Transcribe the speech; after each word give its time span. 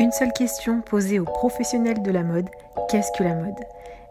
Une 0.00 0.12
seule 0.12 0.32
question 0.32 0.80
posée 0.80 1.18
aux 1.18 1.26
professionnels 1.26 2.00
de 2.00 2.10
la 2.10 2.22
mode, 2.22 2.48
qu'est-ce 2.88 3.12
que 3.18 3.22
la 3.22 3.34
mode? 3.34 3.60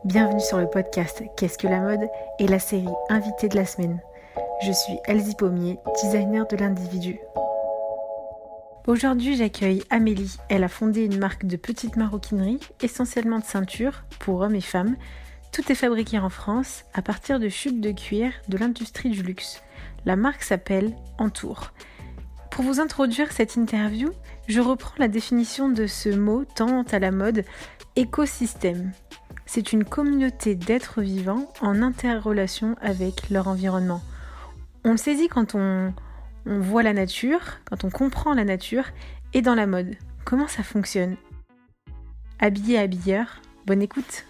Bienvenue 0.05 0.39
sur 0.39 0.59
le 0.59 0.69
podcast 0.69 1.23
Qu'est-ce 1.35 1.57
que 1.57 1.65
la 1.65 1.79
mode? 1.79 2.07
et 2.37 2.45
la 2.45 2.59
série 2.59 2.85
Invité 3.09 3.49
de 3.49 3.55
la 3.55 3.65
semaine. 3.65 3.99
Je 4.63 4.71
suis 4.71 4.99
Elsie 5.05 5.33
Pommier, 5.33 5.79
designer 6.03 6.45
de 6.45 6.57
l'individu. 6.57 7.19
Aujourd'hui, 8.85 9.35
j'accueille 9.35 9.81
Amélie. 9.89 10.37
Elle 10.49 10.63
a 10.63 10.69
fondé 10.69 11.05
une 11.05 11.17
marque 11.17 11.47
de 11.47 11.57
petites 11.57 11.95
maroquineries, 11.95 12.59
essentiellement 12.83 13.39
de 13.39 13.45
ceintures 13.45 14.03
pour 14.19 14.41
hommes 14.41 14.53
et 14.53 14.61
femmes. 14.61 14.95
Tout 15.51 15.71
est 15.71 15.75
fabriqué 15.75 16.19
en 16.19 16.29
France 16.29 16.85
à 16.93 17.01
partir 17.01 17.39
de 17.39 17.49
chutes 17.49 17.81
de 17.81 17.93
cuir 17.93 18.31
de 18.47 18.59
l'industrie 18.59 19.09
du 19.09 19.23
luxe. 19.23 19.63
La 20.05 20.15
marque 20.15 20.43
s'appelle 20.43 20.95
Entour. 21.17 21.71
Pour 22.59 22.67
vous 22.67 22.81
introduire 22.81 23.31
cette 23.31 23.55
interview, 23.55 24.11
je 24.49 24.59
reprends 24.59 24.95
la 24.97 25.07
définition 25.07 25.69
de 25.69 25.87
ce 25.87 26.09
mot 26.09 26.43
tant 26.43 26.81
à 26.91 26.99
la 26.99 27.09
mode 27.09 27.45
écosystème. 27.95 28.91
C'est 29.45 29.71
une 29.71 29.85
communauté 29.85 30.55
d'êtres 30.55 31.01
vivants 31.01 31.47
en 31.61 31.81
interrelation 31.81 32.75
avec 32.81 33.29
leur 33.29 33.47
environnement. 33.47 34.01
On 34.83 34.91
le 34.91 34.97
saisit 34.97 35.29
quand 35.29 35.55
on, 35.55 35.93
on 36.45 36.59
voit 36.59 36.83
la 36.83 36.91
nature, 36.91 37.39
quand 37.63 37.85
on 37.85 37.89
comprend 37.89 38.33
la 38.33 38.43
nature, 38.43 38.87
et 39.33 39.41
dans 39.41 39.55
la 39.55 39.65
mode. 39.65 39.95
Comment 40.25 40.49
ça 40.49 40.61
fonctionne? 40.61 41.15
Habillé 42.39 42.77
habilleur, 42.77 43.41
bonne 43.67 43.81
écoute 43.81 44.25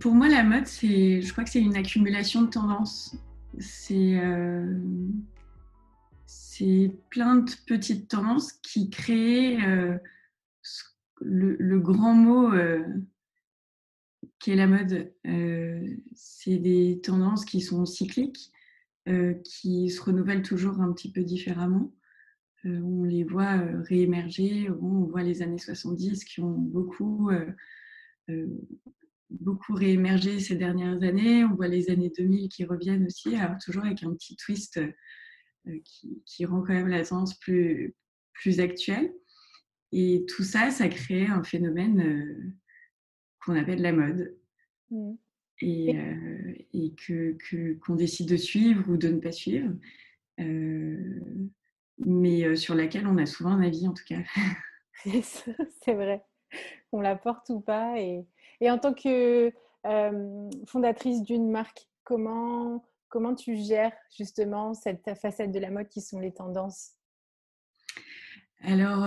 Pour 0.00 0.14
moi, 0.14 0.30
la 0.30 0.42
mode, 0.42 0.66
c'est, 0.66 1.20
je 1.20 1.30
crois 1.30 1.44
que 1.44 1.50
c'est 1.50 1.60
une 1.60 1.76
accumulation 1.76 2.40
de 2.40 2.48
tendances. 2.48 3.14
C'est, 3.58 4.18
euh, 4.18 4.80
c'est 6.26 6.96
plein 7.10 7.36
de 7.36 7.50
petites 7.66 8.08
tendances 8.08 8.52
qui 8.54 8.88
créent 8.88 9.62
euh, 9.62 9.98
le, 11.20 11.78
grand 11.80 12.14
mot 12.14 12.50
euh, 12.50 12.82
qui 14.38 14.52
est 14.52 14.56
la 14.56 14.66
mode. 14.66 15.12
c'est 16.14 16.56
des 16.56 17.02
tendances 17.02 17.44
qui 17.44 17.60
sont 17.60 17.84
cycliques, 17.84 18.52
qui 19.44 19.90
se 19.90 20.00
renouvellent 20.00 20.42
toujours 20.42 20.80
un 20.80 20.92
petit 20.94 21.12
peu 21.12 21.24
différemment. 21.24 21.92
on 22.64 23.04
les 23.04 23.24
voit 23.24 23.58
réémerger. 23.86 24.70
On 24.80 25.04
voit 25.04 25.22
les 25.22 25.42
années 25.42 25.58
70 25.58 26.24
qui 26.24 26.40
ont 26.40 26.56
beaucoup 26.56 27.30
beaucoup 29.30 29.74
réémergé 29.74 30.40
ces 30.40 30.56
dernières 30.56 31.02
années. 31.02 31.44
On 31.44 31.54
voit 31.54 31.68
les 31.68 31.90
années 31.90 32.12
2000 32.16 32.48
qui 32.48 32.64
reviennent 32.64 33.06
aussi, 33.06 33.34
toujours 33.64 33.84
avec 33.84 34.02
un 34.02 34.12
petit 34.14 34.36
twist 34.36 34.78
euh, 34.78 35.78
qui, 36.26 36.44
rend 36.44 36.62
quand 36.62 36.74
même 36.74 36.88
la 36.88 37.04
tendance 37.04 37.38
plus, 37.38 37.94
plus 38.32 38.60
actuelle. 38.60 39.12
Et 39.92 40.24
tout 40.28 40.42
ça, 40.42 40.70
ça 40.70 40.88
crée 40.88 41.26
un 41.26 41.42
phénomène 41.42 42.00
euh, 42.00 42.52
qu'on 43.44 43.56
appelle 43.56 43.82
la 43.82 43.92
mode. 43.92 44.36
Mmh. 44.90 45.12
Et, 45.62 45.98
euh, 45.98 46.54
et 46.72 46.94
que, 46.94 47.36
qu'on 47.80 47.94
décide 47.94 48.28
de 48.28 48.36
suivre 48.36 48.88
ou 48.90 48.96
de 48.96 49.08
ne 49.08 49.20
pas 49.20 49.32
suivre, 49.32 49.70
mais 51.98 52.56
sur 52.56 52.74
laquelle 52.74 53.06
on 53.06 53.18
a 53.18 53.26
souvent 53.26 53.50
un 53.50 53.62
avis 53.62 53.86
en 53.86 53.92
tout 53.92 54.04
cas. 54.06 54.22
C'est 55.04 55.94
vrai. 55.94 56.24
On 56.92 57.02
la 57.02 57.14
porte 57.14 57.50
ou 57.50 57.60
pas. 57.60 58.00
Et, 58.00 58.24
et 58.60 58.70
en 58.70 58.78
tant 58.78 58.94
que 58.94 59.52
fondatrice 60.66 61.22
d'une 61.22 61.50
marque, 61.50 61.88
comment, 62.04 62.84
comment 63.08 63.34
tu 63.34 63.56
gères 63.56 63.92
justement 64.16 64.74
cette 64.74 65.14
facette 65.20 65.52
de 65.52 65.58
la 65.58 65.70
mode 65.70 65.88
qui 65.88 66.00
sont 66.00 66.20
les 66.20 66.32
tendances? 66.32 66.92
Alors, 68.62 69.04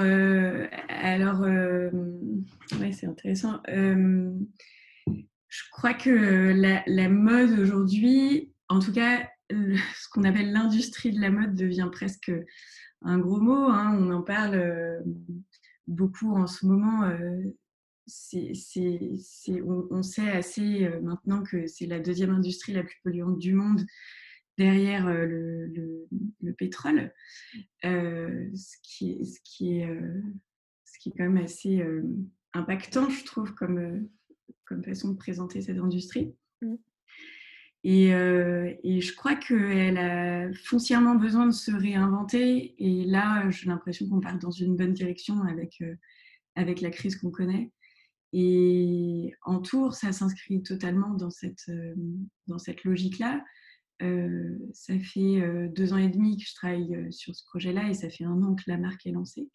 alors 0.89 1.41
ouais, 1.41 2.91
c'est 2.91 3.05
intéressant. 3.05 3.61
je 3.67 5.63
crois 5.71 5.93
que 5.93 6.53
la, 6.87 7.09
mode 7.09 7.59
aujourd'hui, 7.59 8.51
en 8.67 8.79
tout 8.79 8.91
cas, 8.91 9.29
ce 9.51 10.09
qu'on 10.11 10.23
appelle 10.23 10.51
l'industrie 10.51 11.11
de 11.11 11.21
la 11.21 11.29
mode 11.29 11.53
devient 11.53 11.89
presque 11.91 12.31
un 13.03 13.19
gros 13.19 13.39
mot. 13.39 13.69
Hein. 13.69 13.95
On 13.99 14.11
en 14.11 14.23
parle 14.23 15.03
beaucoup 15.85 16.35
en 16.35 16.47
ce 16.47 16.65
moment 16.65 17.07
on, 19.89 20.03
sait 20.03 20.29
assez 20.29 20.83
euh, 20.83 21.01
maintenant 21.01 21.43
que 21.43 21.67
c'est 21.67 21.85
la 21.85 21.99
deuxième 21.99 22.31
industrie 22.31 22.73
la 22.73 22.83
plus 22.83 22.99
polluante 23.03 23.39
du 23.39 23.53
monde 23.53 23.85
derrière 24.57 25.07
euh, 25.07 25.25
le, 25.25 26.53
pétrole, 26.53 27.11
euh, 27.85 28.49
ce, 28.53 28.77
qui 28.83 29.11
est, 29.11 29.23
ce, 29.23 29.39
qui 29.43 29.79
est, 29.79 29.89
ce 30.85 30.99
qui 30.99 31.09
est 31.09 31.11
quand 31.17 31.23
même 31.23 31.43
assez 31.43 31.83
impactant, 32.53 33.09
je 33.09 33.25
trouve, 33.25 33.55
comme, 33.55 34.07
comme 34.65 34.83
façon 34.83 35.13
de 35.13 35.17
présenter 35.17 35.61
cette 35.61 35.79
industrie. 35.79 36.35
Mmh. 36.61 36.75
Et, 37.85 38.09
et, 38.09 39.01
je 39.01 39.15
crois 39.15 39.35
qu'elle 39.35 39.97
a 39.97 40.53
foncièrement 40.53 41.15
besoin 41.15 41.47
de 41.47 41.51
se 41.51 41.71
réinventer. 41.71 42.75
Et 42.77 43.03
là, 43.05 43.49
j'ai 43.49 43.67
l'impression 43.67 44.07
qu'on 44.07 44.21
part 44.21 44.37
dans 44.37 44.51
une 44.51 44.77
bonne 44.77 44.93
direction 44.93 45.41
avec, 45.41 45.83
avec 46.55 46.79
la 46.79 46.91
crise 46.91 47.15
qu'on 47.15 47.31
connaît. 47.31 47.71
Et 48.35 49.35
en 49.43 49.61
tour, 49.61 49.93
ça 49.93 50.11
s'inscrit 50.11 50.63
totalement 50.63 51.13
dans 51.13 51.29
cette, 51.29 51.69
euh, 51.69 51.93
dans 52.47 52.57
cette 52.57 52.83
logique-là. 52.83 53.45
Euh, 54.01 54.57
ça 54.73 54.97
fait 54.97 55.39
euh, 55.39 55.67
deux 55.69 55.93
ans 55.93 55.97
et 55.97 56.09
demi 56.09 56.37
que 56.37 56.43
je 56.43 56.55
travaille 56.55 57.13
sur 57.13 57.35
ce 57.35 57.45
projet-là 57.45 57.89
et 57.89 57.93
ça 57.93 58.09
fait 58.09 58.23
un 58.23 58.41
an 58.41 58.55
que 58.55 58.63
la 58.65 58.77
marque 58.77 59.05
est 59.05 59.11
lancée, 59.11 59.49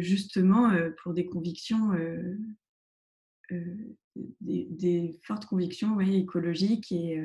justement 0.00 0.70
pour 1.02 1.14
des 1.14 1.24
convictions, 1.24 1.92
des, 4.42 5.18
fortes 5.22 5.46
convictions 5.46 5.98
écologiques 5.98 6.92
et, 6.92 7.18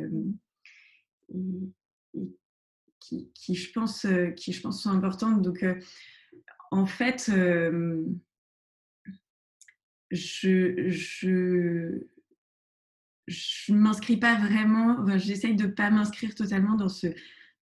qui, 3.02 3.54
je 3.54 3.72
pense, 3.74 4.08
qui, 4.38 4.54
je 4.54 4.62
pense, 4.62 4.82
sont 4.82 4.92
importantes. 4.92 5.42
Donc, 5.42 5.66
en 6.72 6.86
fait, 6.86 7.30
je, 10.12 10.90
je, 10.90 12.08
je 13.28 13.74
m'inscris 13.74 14.18
pas 14.18 14.36
vraiment, 14.36 15.06
j'essaye 15.18 15.56
de 15.56 15.68
pas 15.68 15.90
m'inscrire 15.90 16.34
totalement 16.36 16.76
dans 16.76 16.90
ce, 16.90 17.08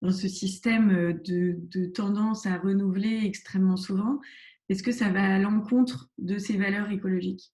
dans 0.01 0.11
ce 0.11 0.27
système 0.27 0.91
euh, 0.91 1.13
de, 1.13 1.55
de, 1.57 1.85
tendance 1.85 2.45
à 2.45 2.57
renouveler 2.57 3.21
extrêmement 3.23 3.77
souvent, 3.77 4.19
parce 4.67 4.81
que 4.81 4.91
ça 4.91 5.09
va 5.09 5.35
à 5.35 5.39
l'encontre 5.39 6.09
de 6.17 6.37
ces 6.37 6.57
valeurs 6.57 6.91
écologiques? 6.91 7.51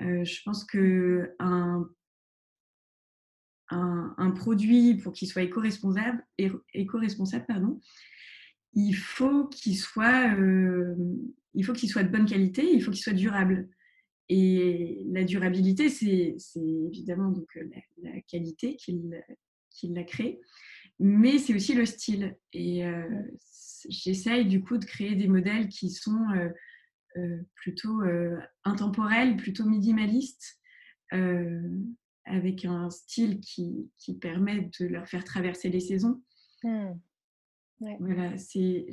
Euh, 0.00 0.24
je 0.24 0.42
pense 0.42 0.64
que 0.64 1.34
un, 1.38 1.88
un, 3.70 4.30
produit, 4.32 4.94
pour 4.96 5.12
qu'il 5.12 5.28
soit 5.28 5.42
éco-responsable, 5.42 6.24
éco-responsable 6.74 7.44
pardon, 7.46 7.80
il 8.74 8.94
faut 8.94 9.46
qu'il 9.46 9.76
soit, 9.76 10.34
euh, 10.36 10.94
il 11.54 11.64
faut 11.64 11.72
qu'il 11.72 11.88
soit 11.88 12.02
de 12.02 12.10
bonne 12.10 12.26
qualité, 12.26 12.70
il 12.72 12.82
faut 12.82 12.90
qu'il 12.90 13.02
soit 13.02 13.12
durable. 13.12 13.68
Et 14.34 15.04
la 15.10 15.24
durabilité, 15.24 15.90
c'est 15.90 16.38
évidemment 16.56 17.28
donc 17.28 17.54
euh, 17.58 17.68
la, 18.02 18.18
qualité 18.22 18.76
qui 18.76 19.88
l'a 19.88 20.04
créé, 20.04 20.40
mais 20.98 21.36
c'est 21.36 21.54
aussi 21.54 21.74
le 21.74 21.84
style. 21.84 22.34
Et 22.54 22.86
euh, 22.86 23.04
j'essaye 23.90 24.46
du 24.46 24.62
coup 24.62 24.78
de 24.78 24.86
créer 24.86 25.16
des 25.16 25.28
modèles 25.28 25.68
qui 25.68 25.90
sont 25.90 26.24
euh, 27.18 27.42
plutôt 27.56 28.00
intemporels, 28.64 29.36
plutôt 29.36 29.66
minimalistes, 29.66 30.58
avec 32.24 32.64
un 32.64 32.88
style 32.88 33.38
qui, 33.40 33.90
qui, 33.98 34.16
permet 34.16 34.70
de 34.80 34.86
leur 34.86 35.06
faire 35.06 35.24
traverser 35.24 35.68
les 35.68 35.80
saisons. 35.80 36.22
Mmh. 36.64 36.92
Voilà, 38.00 38.38
c'est, 38.38 38.86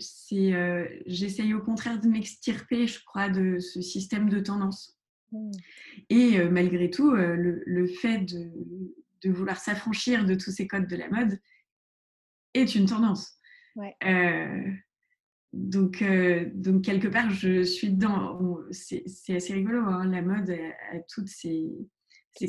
j'essaye 1.06 1.53
au 1.53 1.62
contraire 1.62 2.01
de 2.01 2.09
m'extirper, 2.09 2.88
je 2.88 3.01
crois, 3.06 3.30
de 3.30 3.59
ce 3.59 3.81
système 3.81 4.27
de 4.27 4.42
tendance. 4.42 4.98
Mmh. 5.31 5.51
Et 6.09 6.39
euh, 6.39 6.49
malgré 6.49 6.89
tout, 6.89 7.11
euh, 7.11 7.35
le, 7.65 7.87
fait 7.87 8.19
de, 8.25 9.31
vouloir 9.31 9.57
s'affranchir 9.57 10.25
de 10.25 10.35
tous 10.35 10.51
ces 10.51 10.67
codes 10.67 10.87
de 10.87 10.95
la 10.95 11.09
mode 11.09 11.39
est 12.53 12.75
une 12.75 12.85
tendance. 12.85 13.37
Euh, 14.03 14.71
donc, 15.53 16.03
donc, 16.53 16.83
quelque 16.83 17.07
part, 17.07 17.29
je 17.29 17.63
suis 17.63 17.91
dedans. 17.91 18.39
C'est, 18.71 19.03
assez 19.29 19.53
rigolo, 19.53 19.79
hein, 19.79 20.07
la 20.07 20.21
mode 20.21 20.49
a, 20.49 20.99
toutes 21.07 21.29
ces, 21.29 21.69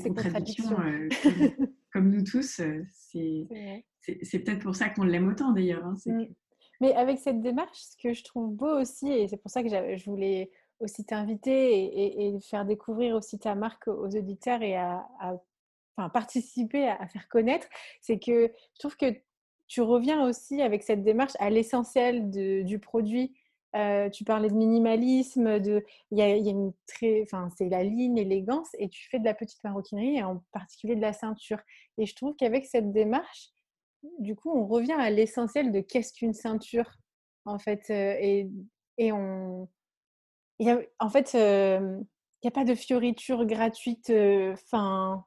contradictions, 0.02 0.76
comme, 1.92 2.10
nous 2.10 2.24
tous. 2.24 2.60
C'est, 2.92 3.46
peut-être 4.02 4.62
pour 4.62 4.74
ça 4.74 4.88
qu'on 4.88 5.04
l'aime 5.04 5.28
autant 5.28 5.52
d'ailleurs. 5.52 5.84
Hein, 5.84 5.94
mmh. 6.06 6.24
Mais 6.80 6.94
avec 6.94 7.18
cette 7.18 7.42
démarche, 7.42 7.78
ce 7.78 7.96
que 8.02 8.14
je 8.14 8.24
trouve 8.24 8.54
beau 8.54 8.80
aussi, 8.80 9.12
et 9.12 9.28
c'est 9.28 9.36
pour 9.36 9.50
ça 9.50 9.62
que 9.62 9.68
je 9.68 10.04
voulais 10.06 10.50
aussi 10.80 11.04
t'inviter 11.04 12.26
et, 12.26 12.40
faire 12.40 12.64
découvrir 12.64 13.14
aussi 13.14 13.38
ta 13.38 13.54
marque 13.54 13.88
aux 13.88 14.16
auditeurs 14.16 14.62
et 14.62 14.76
à, 14.76 15.06
enfin, 15.96 16.08
participer 16.08 16.88
à, 16.88 17.06
faire 17.06 17.28
connaître, 17.28 17.66
c'est 18.00 18.18
que 18.18 18.52
je 18.74 18.78
trouve 18.78 18.96
que 18.96 19.14
tu 19.68 19.82
reviens 19.82 20.26
aussi 20.26 20.62
avec 20.62 20.82
cette 20.82 21.04
démarche 21.04 21.34
à 21.38 21.50
l'essentiel 21.50 22.30
du 22.30 22.78
produit. 22.78 23.34
Euh, 23.76 24.10
tu 24.10 24.24
parlais 24.24 24.48
de 24.48 24.54
minimalisme, 24.54 25.60
de, 25.60 25.84
il 26.10 26.18
y 26.18 26.22
a, 26.22 26.34
une 26.34 26.72
très, 26.88 27.22
enfin, 27.22 27.48
c'est 27.56 27.68
la 27.68 27.84
ligne, 27.84 28.16
l'élégance, 28.16 28.68
et 28.78 28.88
tu 28.88 29.08
fais 29.08 29.20
de 29.20 29.24
la 29.24 29.34
petite 29.34 29.62
maroquinerie, 29.62 30.16
et 30.16 30.24
en 30.24 30.42
particulier 30.50 30.96
de 30.96 31.00
la 31.00 31.12
ceinture. 31.12 31.60
Et 31.96 32.06
je 32.06 32.16
trouve 32.16 32.34
qu'avec 32.34 32.66
cette 32.66 32.90
démarche, 32.90 33.50
du 34.18 34.34
coup, 34.34 34.50
on 34.50 34.66
revient 34.66 34.96
à 34.98 35.10
l'essentiel 35.10 35.70
de 35.70 35.80
qu'est-ce 35.80 36.12
qu'une 36.12 36.34
ceinture, 36.34 36.90
en 37.44 37.60
fait, 37.60 37.82
euh, 37.90 38.16
et, 38.20 38.50
et 38.98 39.12
on, 39.12 39.68
en 40.98 41.08
fait, 41.08 41.32
il 41.34 42.04
n'y 42.44 42.48
a 42.48 42.50
pas 42.52 42.64
de 42.64 42.74
fioritures 42.74 43.46
gratuites, 43.46 44.12
enfin, 44.52 45.24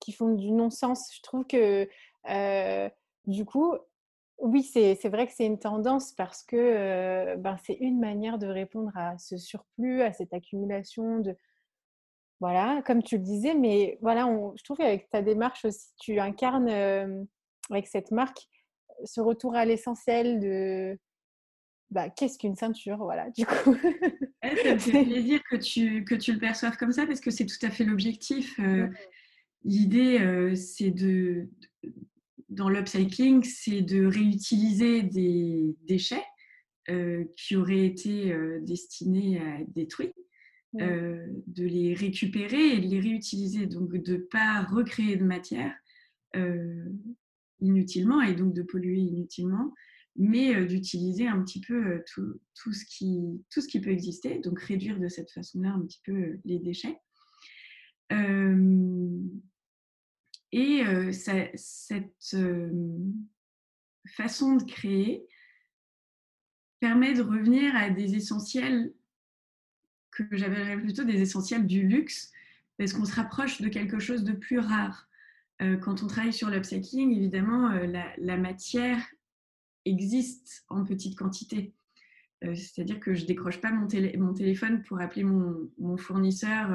qui 0.00 0.12
font 0.12 0.34
du 0.34 0.50
non-sens. 0.50 1.10
Je 1.14 1.22
trouve 1.22 1.46
que, 1.46 1.88
du 3.26 3.44
coup, 3.44 3.74
oui, 4.38 4.62
c'est 4.62 5.08
vrai 5.08 5.26
que 5.26 5.32
c'est 5.32 5.46
une 5.46 5.58
tendance 5.58 6.12
parce 6.12 6.42
que 6.42 7.36
ben, 7.36 7.56
c'est 7.64 7.74
une 7.80 8.00
manière 8.00 8.38
de 8.38 8.46
répondre 8.46 8.90
à 8.96 9.16
ce 9.18 9.36
surplus, 9.36 10.02
à 10.02 10.12
cette 10.12 10.32
accumulation 10.32 11.20
de... 11.20 11.36
Voilà, 12.40 12.82
comme 12.82 13.02
tu 13.02 13.16
le 13.16 13.22
disais, 13.22 13.54
mais 13.54 13.96
voilà, 14.02 14.26
je 14.56 14.62
trouve 14.64 14.76
qu'avec 14.76 15.08
ta 15.08 15.22
démarche 15.22 15.64
aussi, 15.64 15.88
tu 15.98 16.18
incarnes 16.18 17.26
avec 17.70 17.86
cette 17.86 18.10
marque 18.10 18.48
ce 19.04 19.20
retour 19.20 19.54
à 19.54 19.64
l'essentiel 19.64 20.40
de 20.40 20.98
bah, 21.90 22.10
qu'est-ce 22.10 22.38
qu'une 22.38 22.56
ceinture, 22.56 22.98
voilà, 22.98 23.30
du 23.30 23.46
coup. 23.46 23.76
ça 24.62 24.74
me 24.74 24.78
fait 24.78 25.04
plaisir 25.04 25.40
que 25.50 25.56
tu, 25.56 26.04
que 26.04 26.14
tu 26.14 26.32
le 26.32 26.38
perçoives 26.38 26.76
comme 26.76 26.92
ça 26.92 27.06
parce 27.06 27.20
que 27.20 27.30
c'est 27.30 27.46
tout 27.46 27.64
à 27.66 27.70
fait 27.70 27.84
l'objectif. 27.84 28.60
L'idée, 29.64 30.52
c'est 30.56 30.90
de, 30.90 31.48
dans 32.54 32.68
l'upcycling, 32.68 33.42
c'est 33.42 33.82
de 33.82 34.04
réutiliser 34.06 35.02
des 35.02 35.74
déchets 35.86 36.24
euh, 36.90 37.24
qui 37.36 37.56
auraient 37.56 37.86
été 37.86 38.32
euh, 38.32 38.60
destinés 38.60 39.40
à 39.40 39.60
être 39.60 39.72
détruits, 39.72 40.12
euh, 40.80 41.26
de 41.46 41.64
les 41.64 41.94
récupérer 41.94 42.74
et 42.74 42.80
de 42.80 42.86
les 42.86 43.00
réutiliser, 43.00 43.66
donc 43.66 43.96
de 43.96 44.12
ne 44.12 44.18
pas 44.18 44.62
recréer 44.62 45.16
de 45.16 45.24
matière 45.24 45.74
inutilement 47.60 48.20
et 48.20 48.34
donc 48.34 48.54
de 48.54 48.62
polluer 48.62 48.98
inutilement, 48.98 49.72
mais 50.16 50.64
d'utiliser 50.66 51.26
un 51.26 51.42
petit 51.42 51.60
peu 51.60 52.02
tout, 52.12 52.40
tout, 52.54 52.72
ce 52.72 52.84
qui, 52.84 53.20
tout 53.50 53.60
ce 53.60 53.68
qui 53.68 53.80
peut 53.80 53.90
exister, 53.90 54.38
donc 54.38 54.60
réduire 54.60 54.98
de 54.98 55.08
cette 55.08 55.30
façon-là 55.30 55.70
un 55.70 55.80
petit 55.82 56.00
peu 56.04 56.38
les 56.44 56.58
déchets. 56.58 56.98
Et 60.52 60.84
cette 61.56 62.36
façon 64.06 64.56
de 64.56 64.62
créer 64.62 65.26
permet 66.78 67.14
de 67.14 67.22
revenir 67.22 67.74
à 67.74 67.90
des 67.90 68.14
essentiels 68.14 68.92
que 70.12 70.24
j'appellerais 70.36 70.80
plutôt 70.80 71.02
des 71.02 71.20
essentiels 71.20 71.66
du 71.66 71.82
luxe, 71.88 72.30
parce 72.78 72.92
qu'on 72.92 73.04
se 73.04 73.14
rapproche 73.14 73.60
de 73.60 73.68
quelque 73.68 73.98
chose 73.98 74.22
de 74.22 74.32
plus 74.32 74.58
rare. 74.58 75.08
quand 75.58 76.02
on 76.02 76.06
travaille 76.06 76.32
sur 76.32 76.50
l'upcycling, 76.50 77.16
évidemment, 77.16 77.68
la, 77.70 78.36
matière 78.36 79.04
existe 79.84 80.64
en 80.68 80.84
petite 80.84 81.16
quantité. 81.16 81.74
C'est-à-dire 82.42 83.00
que 83.00 83.14
je 83.14 83.24
décroche 83.24 83.60
pas 83.60 83.72
mon, 83.72 83.86
téléphone 83.86 84.82
pour 84.82 85.00
appeler 85.00 85.24
mon 85.24 85.96
fournisseur 85.96 86.74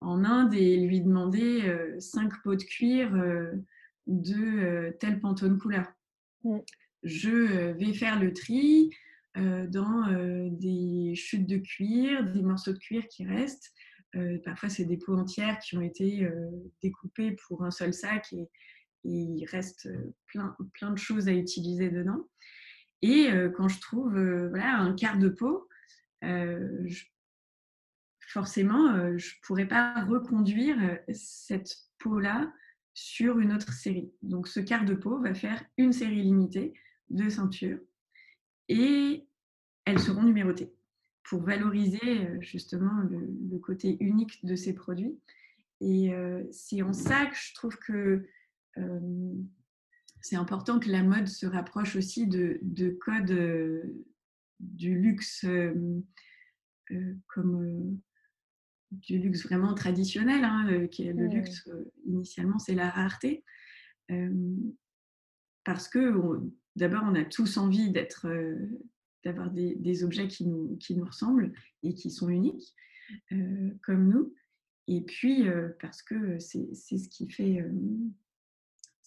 en 0.00 0.24
Inde 0.24 0.54
et 0.54 0.76
lui 0.76 1.00
demander 1.00 1.62
euh, 1.62 1.98
cinq 2.00 2.32
pots 2.42 2.56
de 2.56 2.62
cuir 2.62 3.14
euh, 3.14 3.52
de 4.06 4.34
euh, 4.34 4.92
tel 4.98 5.20
pantone 5.20 5.58
couleur. 5.58 5.86
Mm. 6.44 6.58
Je 7.02 7.72
vais 7.72 7.94
faire 7.94 8.20
le 8.20 8.32
tri 8.32 8.90
dans 9.34 10.04
des 10.50 11.14
chutes 11.14 11.46
de 11.46 11.56
cuir, 11.56 12.30
des 12.30 12.42
morceaux 12.42 12.72
de 12.72 12.78
cuir 12.78 13.06
qui 13.08 13.24
restent. 13.24 13.72
parfois, 14.44 14.68
c'est 14.68 14.84
des 14.84 14.98
pots 14.98 15.14
entières 15.14 15.58
qui 15.60 15.78
ont 15.78 15.80
été 15.80 16.28
découpées 16.82 17.36
pour 17.46 17.64
un 17.64 17.70
seul 17.70 17.94
sac 17.94 18.34
et, 18.34 18.50
il 19.04 19.44
reste 19.46 19.88
plein, 20.26 20.56
plein 20.74 20.90
de 20.90 20.98
choses 20.98 21.28
à 21.28 21.32
utiliser 21.32 21.90
dedans. 21.90 22.28
Et 23.02 23.30
quand 23.56 23.68
je 23.68 23.80
trouve 23.80 24.12
voilà, 24.48 24.76
un 24.78 24.94
quart 24.94 25.18
de 25.18 25.34
je 26.22 27.04
forcément, 28.28 29.18
je 29.18 29.34
ne 29.34 29.40
pourrais 29.42 29.66
pas 29.66 30.04
reconduire 30.04 30.76
cette 31.12 31.74
peau-là 31.98 32.52
sur 32.94 33.38
une 33.38 33.52
autre 33.52 33.72
série. 33.72 34.12
Donc 34.22 34.46
ce 34.46 34.60
quart 34.60 34.84
de 34.84 34.94
peau 34.94 35.20
va 35.20 35.34
faire 35.34 35.64
une 35.78 35.92
série 35.92 36.22
limitée 36.22 36.74
de 37.08 37.28
ceintures 37.28 37.80
et 38.68 39.26
elles 39.84 39.98
seront 39.98 40.22
numérotées 40.22 40.72
pour 41.24 41.42
valoriser 41.42 42.40
justement 42.40 43.02
le, 43.10 43.58
côté 43.58 43.96
unique 44.00 44.44
de 44.44 44.54
ces 44.54 44.74
produits. 44.74 45.18
Et 45.80 46.12
c'est 46.52 46.82
en 46.82 46.92
ça 46.92 47.26
que 47.26 47.36
je 47.36 47.54
trouve 47.54 47.76
que 47.78 48.26
c'est 50.20 50.36
important 50.36 50.78
que 50.78 50.90
la 50.90 51.02
mode 51.02 51.28
se 51.28 51.46
rapproche 51.46 51.96
aussi 51.96 52.26
de, 52.26 52.58
de 52.62 52.90
codes 52.90 53.82
du 54.60 54.98
luxe 54.98 55.44
comme 57.26 58.00
du 58.90 59.18
luxe 59.18 59.44
vraiment 59.44 59.74
traditionnel, 59.74 60.44
hein, 60.44 60.86
qui 60.88 61.06
est 61.06 61.12
le 61.12 61.26
luxe, 61.26 61.68
initialement, 62.06 62.58
c'est 62.58 62.74
la 62.74 62.90
rareté. 62.90 63.44
parce 65.64 65.88
que 65.88 66.12
d'abord, 66.76 67.02
on 67.04 67.14
a 67.14 67.24
tous 67.24 67.56
envie 67.56 67.90
d'être, 67.90 68.26
d'avoir 69.24 69.50
des, 69.50 70.04
objets 70.04 70.28
qui 70.28 70.46
nous, 70.46 70.76
qui 70.78 70.96
nous 70.96 71.04
ressemblent 71.04 71.52
et 71.82 71.94
qui 71.94 72.10
sont 72.10 72.28
uniques, 72.28 72.74
comme 73.82 74.08
nous. 74.08 74.34
Et 74.88 75.02
puis, 75.02 75.44
parce 75.80 76.02
que 76.02 76.38
c'est 76.40 76.74
ce 76.74 77.08
qui 77.08 77.30
fait 77.30 77.64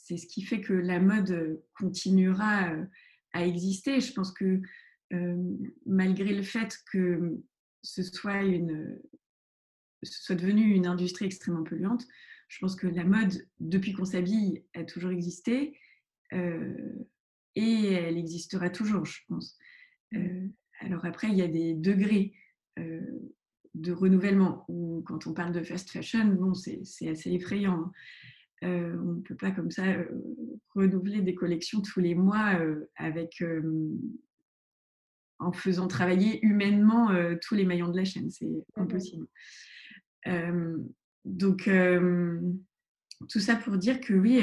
c'est 0.03 0.17
ce 0.17 0.27
qui 0.27 0.41
fait 0.41 0.59
que 0.59 0.73
la 0.73 0.99
mode 0.99 1.63
continuera 1.79 2.69
à 3.31 3.45
exister. 3.45 4.01
Je 4.01 4.11
pense 4.11 4.33
que 4.33 4.61
malgré 5.85 6.33
le 6.33 6.43
fait 6.43 6.77
que 6.91 7.41
ce 7.81 8.03
soit 8.03 8.43
devenu 10.35 10.73
une 10.73 10.87
industrie 10.87 11.25
extrêmement 11.25 11.63
polluante. 11.63 12.05
Je 12.49 12.59
pense 12.59 12.75
que 12.75 12.87
la 12.87 13.05
mode, 13.05 13.47
depuis 13.59 13.93
qu'on 13.93 14.05
s'habille, 14.05 14.63
a 14.73 14.83
toujours 14.83 15.11
existé 15.11 15.77
euh, 16.33 17.07
et 17.55 17.93
elle 17.93 18.17
existera 18.17 18.69
toujours, 18.69 19.05
je 19.05 19.21
pense. 19.27 19.57
Euh, 20.13 20.47
alors 20.79 21.05
après, 21.05 21.29
il 21.29 21.35
y 21.35 21.41
a 21.41 21.47
des 21.47 21.73
degrés 21.73 22.33
euh, 22.79 23.01
de 23.73 23.91
renouvellement 23.91 24.65
quand 25.05 25.25
on 25.25 25.33
parle 25.33 25.53
de 25.53 25.63
fast 25.63 25.89
fashion, 25.89 26.25
bon, 26.25 26.53
c'est 26.53 27.09
assez 27.09 27.31
effrayant. 27.31 27.73
Hein. 27.73 27.91
On 28.63 29.13
ne 29.13 29.21
peut 29.21 29.35
pas 29.35 29.51
comme 29.51 29.71
ça 29.71 29.83
renouveler 30.73 31.21
des 31.21 31.35
collections 31.35 31.81
tous 31.81 31.99
les 31.99 32.15
mois 32.15 32.57
avec 32.95 33.43
en 35.39 35.51
faisant 35.51 35.87
travailler 35.87 36.43
humainement 36.45 37.09
tous 37.41 37.55
les 37.55 37.65
maillons 37.65 37.89
de 37.89 37.97
la 37.97 38.05
chaîne. 38.05 38.29
C'est 38.31 38.45
mmh 38.45 38.63
impossible 38.77 39.27
donc, 41.25 41.69
tout 43.29 43.39
ça 43.39 43.55
pour 43.55 43.77
dire 43.77 44.01
que 44.01 44.13
oui, 44.13 44.41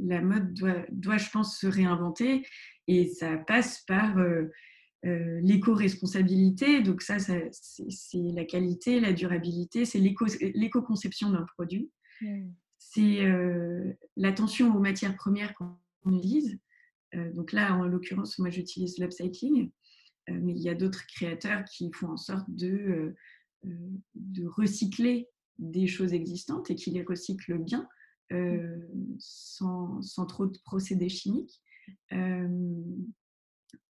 la, 0.00 0.20
mode 0.20 0.54
doit, 0.54 0.84
doit, 0.90 1.18
je 1.18 1.30
pense, 1.30 1.58
se 1.58 1.66
réinventer 1.66 2.46
et 2.86 3.08
ça 3.08 3.36
passe 3.38 3.82
par 3.86 4.16
l'éco-responsabilité. 5.02 6.82
Donc 6.82 7.02
ça, 7.02 7.18
c'est 7.18 8.32
la 8.34 8.44
qualité, 8.44 9.00
la 9.00 9.12
durabilité, 9.12 9.84
c'est 9.84 10.00
l'éco-conception 10.00 11.30
d'un 11.30 11.46
produit. 11.56 11.90
Mmh. 12.20 12.48
C'est 12.90 13.22
l'attention 14.16 14.74
aux 14.74 14.80
matières 14.80 15.14
premières 15.14 15.54
qu'on 15.54 15.76
utilise. 16.06 16.58
donc 17.12 17.52
là, 17.52 17.74
en 17.76 17.84
l'occurrence, 17.84 18.38
moi, 18.38 18.50
j'utilise 18.50 18.98
l'upcycling, 18.98 19.70
mais 20.28 20.52
il 20.52 20.62
y 20.62 20.70
a 20.70 20.74
d'autres 20.74 21.06
créateurs 21.06 21.64
qui 21.64 21.90
font 21.92 22.08
en 22.08 22.16
sorte 22.16 22.46
de 22.48 23.14
euh, 23.66 23.70
de 24.14 24.46
recycler 24.46 25.28
des 25.58 25.88
choses 25.88 26.12
existantes 26.12 26.70
et 26.70 26.76
qui 26.76 26.92
les 26.92 27.02
recycle 27.02 27.58
bien 27.58 27.88
euh, 28.32 28.76
sans, 29.18 30.00
sans, 30.00 30.26
trop 30.26 30.46
de 30.46 30.56
procédés 30.64 31.08
chimiques. 31.08 31.60
Euh, 32.12 32.80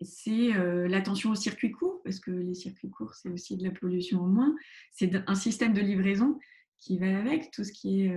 c'est 0.00 0.52
l'attention 0.88 1.30
aux 1.30 1.36
circuits 1.36 1.72
courts, 1.72 2.00
parce 2.02 2.18
que 2.18 2.30
les 2.30 2.54
circuits 2.54 2.88
courts, 2.88 3.14
c'est 3.14 3.28
aussi 3.28 3.56
de 3.56 3.64
la 3.64 3.70
pollution 3.70 4.22
en 4.22 4.28
moins. 4.28 4.56
C'est 4.92 5.14
un 5.26 5.34
système 5.34 5.74
de 5.74 5.80
livraison 5.80 6.38
qui 6.78 6.98
va 6.98 7.18
avec 7.18 7.50
tout 7.50 7.64
ce 7.64 7.72
qui 7.72 8.02
est 8.02 8.16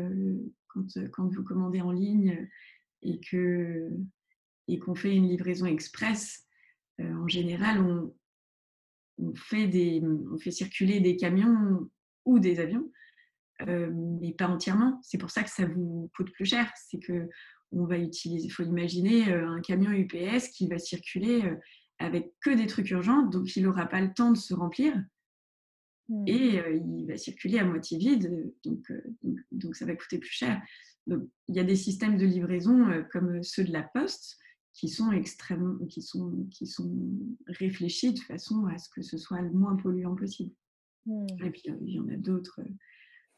quand, 0.74 0.86
quand, 1.12 1.28
vous 1.28 1.44
commandez 1.44 1.82
en 1.82 1.92
ligne 1.92 2.48
et 3.02 3.20
que 3.20 3.90
et 4.68 4.80
qu'on 4.80 4.96
fait 4.96 5.16
une 5.16 5.28
livraison 5.28 5.66
express. 5.66 6.46
en 7.00 7.28
général, 7.28 7.82
on, 7.82 8.14
fait, 9.36 9.70
circuler 10.50 11.00
des 11.00 11.18
camions 11.18 11.90
ou 12.26 12.40
des 12.40 12.60
avions 12.60 12.90
mais 13.68 14.34
pas 14.34 14.48
entièrement. 14.48 15.00
C'est 15.04 15.18
pour 15.18 15.30
ça 15.30 15.44
que 15.44 15.50
ça 15.50 15.66
vous 15.66 16.10
coûte 16.16 16.32
plus 16.32 16.46
cher. 16.46 16.72
C'est 16.76 17.00
que 17.00 17.30
on 17.72 17.86
va 17.86 17.98
utiliser, 17.98 18.48
il 18.48 18.50
faut 18.50 18.64
imaginer 18.64 19.32
un 19.32 19.62
camion 19.62 19.92
UPS 19.92 20.50
qui 20.50 20.68
va 20.68 20.78
circuler 20.78 21.44
avec 22.00 22.34
que 22.42 22.50
des 22.50 22.66
trucs 22.66 22.90
urgents, 22.90 23.24
donc 23.24 23.56
il 23.56 23.64
n'aura 23.64 23.86
pas 23.86 24.02
le 24.02 24.14
temps 24.14 24.32
de 24.32 24.38
se 24.38 24.54
remplir. 24.54 24.94
Mmh. 26.12 26.24
Et 26.28 26.62
il 26.76 27.08
va 27.08 27.16
circuler 27.16 27.60
à 27.60 27.66
moitié 27.66 27.98
vide, 27.98 28.54
donc, 28.66 28.92
donc, 29.52 29.76
ça 29.76 29.86
va 29.86 29.96
coûter 29.96 30.18
plus 30.18 30.30
cher. 30.30 30.62
Donc, 31.08 31.24
il 31.48 31.56
y 31.56 31.60
a 31.60 31.64
des 31.64 31.78
systèmes 31.78 32.18
de 32.18 32.26
livraison 32.26 32.86
comme 33.12 33.42
ceux 33.44 33.64
de 33.64 33.72
la 33.72 33.84
Poste 33.84 34.38
qui 34.74 34.90
sont 34.90 35.12
extrêmement, 35.12 35.86
qui 35.86 36.02
sont, 36.02 36.48
qui 36.52 36.68
sont 36.68 36.94
réfléchis 37.48 38.14
de 38.14 38.20
façon 38.20 38.66
à 38.66 38.78
ce 38.78 38.90
que 38.94 39.02
ce 39.02 39.18
soit 39.18 39.42
le 39.42 39.52
moins 39.52 39.78
polluant 39.78 40.16
possible. 40.16 40.54
Mmh. 41.06 41.28
Et 41.46 41.50
puis 41.50 41.64
il 41.66 41.94
y 41.94 42.00
en 42.00 42.10
a 42.10 42.18
d'autres 42.18 42.60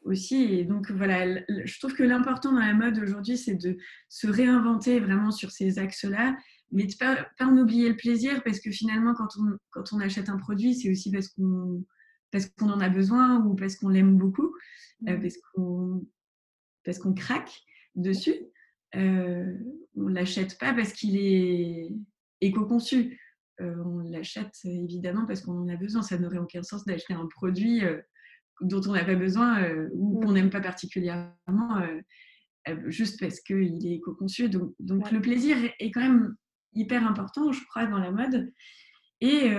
aussi. 0.02 0.42
Et 0.42 0.64
donc 0.64 0.90
voilà, 0.90 1.40
je 1.48 1.78
trouve 1.78 1.94
que 1.94 2.02
l'important 2.02 2.52
dans 2.52 2.58
la 2.58 2.74
mode 2.74 2.98
aujourd'hui, 2.98 3.38
c'est 3.38 3.54
de 3.54 3.76
se 4.08 4.26
réinventer 4.26 4.98
vraiment 4.98 5.30
sur 5.30 5.52
ces 5.52 5.78
axes-là, 5.78 6.36
mais 6.72 6.86
de 6.86 6.94
pas, 6.98 7.24
pas 7.38 7.46
en 7.46 7.56
oublier 7.56 7.88
le 7.88 7.96
plaisir, 7.96 8.42
parce 8.42 8.58
que 8.58 8.72
finalement, 8.72 9.14
quand 9.14 9.28
on, 9.38 9.56
quand 9.70 9.92
on 9.92 10.00
achète 10.00 10.28
un 10.28 10.38
produit, 10.38 10.74
c'est 10.74 10.90
aussi 10.90 11.12
parce 11.12 11.28
qu'on 11.28 11.84
parce 12.34 12.46
qu'on 12.46 12.68
en 12.68 12.80
a 12.80 12.88
besoin 12.88 13.44
ou 13.46 13.54
parce 13.54 13.76
qu'on 13.76 13.90
l'aime 13.90 14.18
beaucoup, 14.18 14.52
euh, 15.06 15.16
mmh. 15.16 15.22
parce 15.22 15.36
qu'on 15.36 16.04
parce 16.84 16.98
qu'on 16.98 17.14
craque 17.14 17.62
dessus. 17.94 18.34
Euh, 18.96 19.56
on 19.96 20.08
l'achète 20.08 20.58
pas 20.58 20.74
parce 20.74 20.92
qu'il 20.92 21.16
est 21.16 21.92
éco-conçu. 22.40 23.20
Euh, 23.60 23.76
on 23.84 24.00
l'achète 24.00 24.52
évidemment 24.64 25.26
parce 25.26 25.42
qu'on 25.42 25.56
en 25.56 25.68
a 25.68 25.76
besoin. 25.76 26.02
Ça 26.02 26.18
n'aurait 26.18 26.38
aucun 26.38 26.64
sens 26.64 26.84
d'acheter 26.84 27.14
un 27.14 27.26
produit 27.26 27.84
euh, 27.84 28.00
dont 28.62 28.82
on 28.88 28.94
n'a 28.94 29.04
pas 29.04 29.14
besoin 29.14 29.64
ou 29.92 30.18
qu'on 30.18 30.32
n'aime 30.32 30.50
pas 30.50 30.60
particulièrement 30.60 31.86
juste 32.86 33.20
parce 33.20 33.38
qu'il 33.40 33.86
est 33.86 33.94
éco-conçu. 33.94 34.48
Donc, 34.48 34.74
donc 34.80 35.12
le 35.12 35.20
plaisir 35.20 35.56
est 35.78 35.92
quand 35.92 36.00
même 36.00 36.34
hyper 36.72 37.06
important, 37.06 37.52
je 37.52 37.64
crois, 37.66 37.86
dans 37.86 37.98
la 37.98 38.10
mode. 38.10 38.52
Et, 39.20 39.52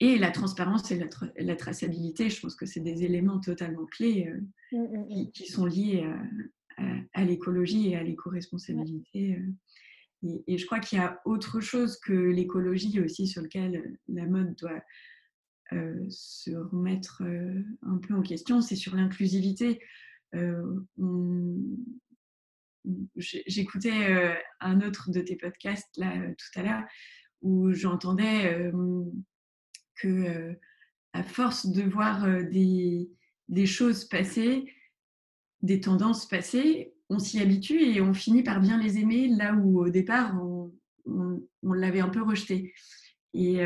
et 0.00 0.16
la 0.16 0.30
transparence 0.30 0.90
et 0.90 1.00
la, 1.36 1.56
traçabilité, 1.56 2.30
je 2.30 2.40
pense 2.40 2.54
que 2.54 2.64
c'est 2.64 2.80
des 2.80 3.04
éléments 3.04 3.38
totalement 3.38 3.84
clés 3.84 4.32
mmh, 4.72 4.78
mmh, 4.78 4.96
mmh. 4.96 5.30
qui, 5.32 5.46
sont 5.46 5.66
liés 5.66 6.10
à, 7.12 7.24
l'écologie 7.24 7.90
et 7.90 7.96
à 7.96 8.02
l'éco-responsabilité. 8.02 9.38
Et, 10.22 10.44
et, 10.46 10.58
je 10.58 10.64
crois 10.64 10.80
qu'il 10.80 10.98
y 10.98 11.02
a 11.02 11.20
autre 11.26 11.60
chose 11.60 11.98
que 11.98 12.12
l'écologie 12.12 13.00
aussi 13.00 13.26
sur 13.26 13.42
lequel 13.42 13.98
la 14.08 14.26
mode 14.26 14.54
doit 14.56 14.82
se 16.08 16.50
remettre 16.50 17.22
un 17.82 17.98
peu 17.98 18.14
en 18.14 18.22
question, 18.22 18.62
c'est 18.62 18.76
sur 18.76 18.96
l'inclusivité. 18.96 19.80
J'écoutais 23.16 24.34
un 24.60 24.80
autre 24.80 25.10
de 25.10 25.20
tes 25.20 25.36
podcasts 25.36 25.94
là 25.98 26.16
tout 26.30 26.58
à 26.58 26.62
l'heure 26.62 26.84
où 27.42 27.72
j'entendais 27.72 28.70
que 30.00 30.56
à 31.12 31.22
force 31.22 31.66
de 31.66 31.82
voir 31.82 32.26
des, 32.50 33.66
choses 33.66 34.04
passer, 34.04 34.72
des 35.62 35.80
tendances 35.80 36.26
passer, 36.26 36.94
on 37.08 37.18
s'y 37.18 37.40
habitue 37.40 37.80
et 37.80 38.00
on 38.00 38.14
finit 38.14 38.42
par 38.42 38.60
bien 38.60 38.80
les 38.80 38.98
aimer 38.98 39.28
là 39.28 39.54
où 39.54 39.80
au 39.80 39.88
départ 39.88 40.40
on, 40.42 40.72
l'avait 41.62 42.00
un 42.00 42.08
peu 42.08 42.22
rejeté. 42.22 42.74
Et, 43.34 43.60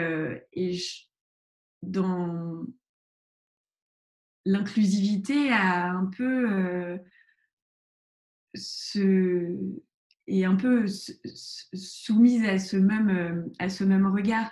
dans 1.83 2.65
l'inclusivité 4.47 5.51
a 5.51 5.91
un 5.91 6.07
peu 6.07 6.99
se, 8.55 9.57
est 10.27 10.45
un 10.45 10.57
peu 10.57 10.87
soumise 10.87 12.45
à 12.45 12.59
ce 12.59 12.77
même, 12.77 13.51
à 13.59 13.69
ce 13.69 13.85
même 13.85 14.07
regard. 14.07 14.51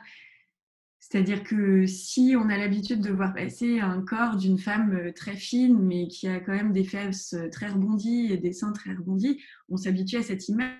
C'est-à-dire 1.13 1.45
que 1.45 1.85
si 1.85 2.35
on 2.39 2.49
a 2.49 2.57
l'habitude 2.57 3.03
de 3.03 3.11
voir 3.11 3.35
passer 3.35 3.81
un 3.81 4.01
corps 4.01 4.37
d'une 4.37 4.59
femme 4.59 4.97
euh, 4.97 5.13
très 5.13 5.37
fine, 5.37 5.79
mais 5.79 6.09
qui 6.09 6.27
a 6.27 6.41
quand 6.41 6.55
même 6.55 6.73
des 6.73 6.85
fesses 6.85 7.35
euh, 7.35 7.51
très 7.51 7.69
rebondies 7.69 8.33
et 8.33 8.39
des 8.39 8.55
seins 8.55 8.73
très 8.73 8.95
rebondis, 8.95 9.39
on 9.69 9.77
s'habitue 9.77 10.17
à 10.17 10.23
cette 10.23 10.49
image 10.49 10.73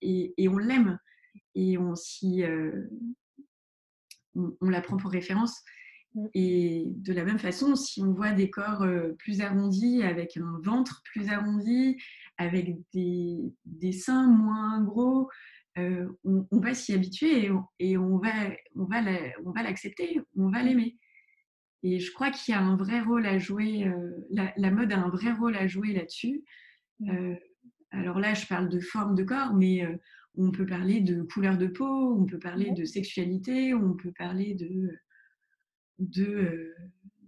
et, 0.00 0.48
on 0.48 0.56
l'aime. 0.56 0.98
Et 1.54 1.76
on, 1.76 1.92
euh, 2.24 2.88
on, 4.34 4.56
on, 4.62 4.70
la 4.70 4.80
prend 4.80 4.96
pour 4.96 5.10
référence. 5.10 5.60
Mm. 6.14 6.26
Et 6.32 6.84
de 6.86 7.12
la 7.12 7.24
même 7.24 7.38
façon, 7.38 7.76
si 7.76 8.00
on 8.00 8.14
voit 8.14 8.32
des 8.32 8.48
corps 8.48 8.86
plus 9.18 9.42
arrondis, 9.42 10.02
avec 10.02 10.38
un 10.38 10.58
ventre 10.62 11.02
plus 11.12 11.28
arrondi, 11.28 11.98
avec 12.38 12.74
des, 12.94 13.52
des 13.66 13.92
seins 13.92 14.28
moins 14.28 14.82
gros, 14.82 15.28
euh, 15.78 16.08
on, 16.24 16.58
va 16.58 16.74
s'y 16.74 16.92
habituer 16.92 17.50
et, 17.78 17.96
on, 17.98 18.18
va, 18.18 18.32
on 18.74 18.84
va, 18.84 19.00
on 19.44 19.50
va 19.50 19.62
l'accepter, 19.62 20.20
on 20.36 20.50
va 20.50 20.62
l'aimer. 20.62 20.96
Et 21.82 22.00
je 22.00 22.12
crois 22.12 22.30
qu'il 22.30 22.52
y 22.52 22.56
a 22.56 22.60
un 22.60 22.76
vrai 22.76 23.00
rôle 23.00 23.26
à 23.26 23.38
jouer, 23.38 23.86
euh, 23.86 24.26
la, 24.30 24.70
mode 24.70 24.92
a 24.92 24.98
un 24.98 25.10
vrai 25.10 25.32
rôle 25.32 25.56
à 25.56 25.66
jouer 25.66 25.92
là-dessus. 25.92 26.44
Mmh. 27.00 27.10
Euh, 27.10 27.34
alors 27.90 28.18
là, 28.18 28.34
je 28.34 28.46
parle 28.46 28.68
de 28.68 28.80
forme 28.80 29.14
de 29.14 29.24
corps, 29.24 29.54
mais 29.54 29.82
on 30.36 30.50
peut 30.50 30.66
parler 30.66 31.00
de 31.00 31.22
couleur 31.22 31.56
de 31.56 31.66
peau, 31.66 32.14
on 32.18 32.26
peut 32.26 32.38
parler 32.38 32.70
de 32.72 32.84
sexualité, 32.84 33.72
on 33.72 33.94
peut 33.94 34.12
parler 34.12 34.54
de, 34.54 34.90
de, 35.98 36.74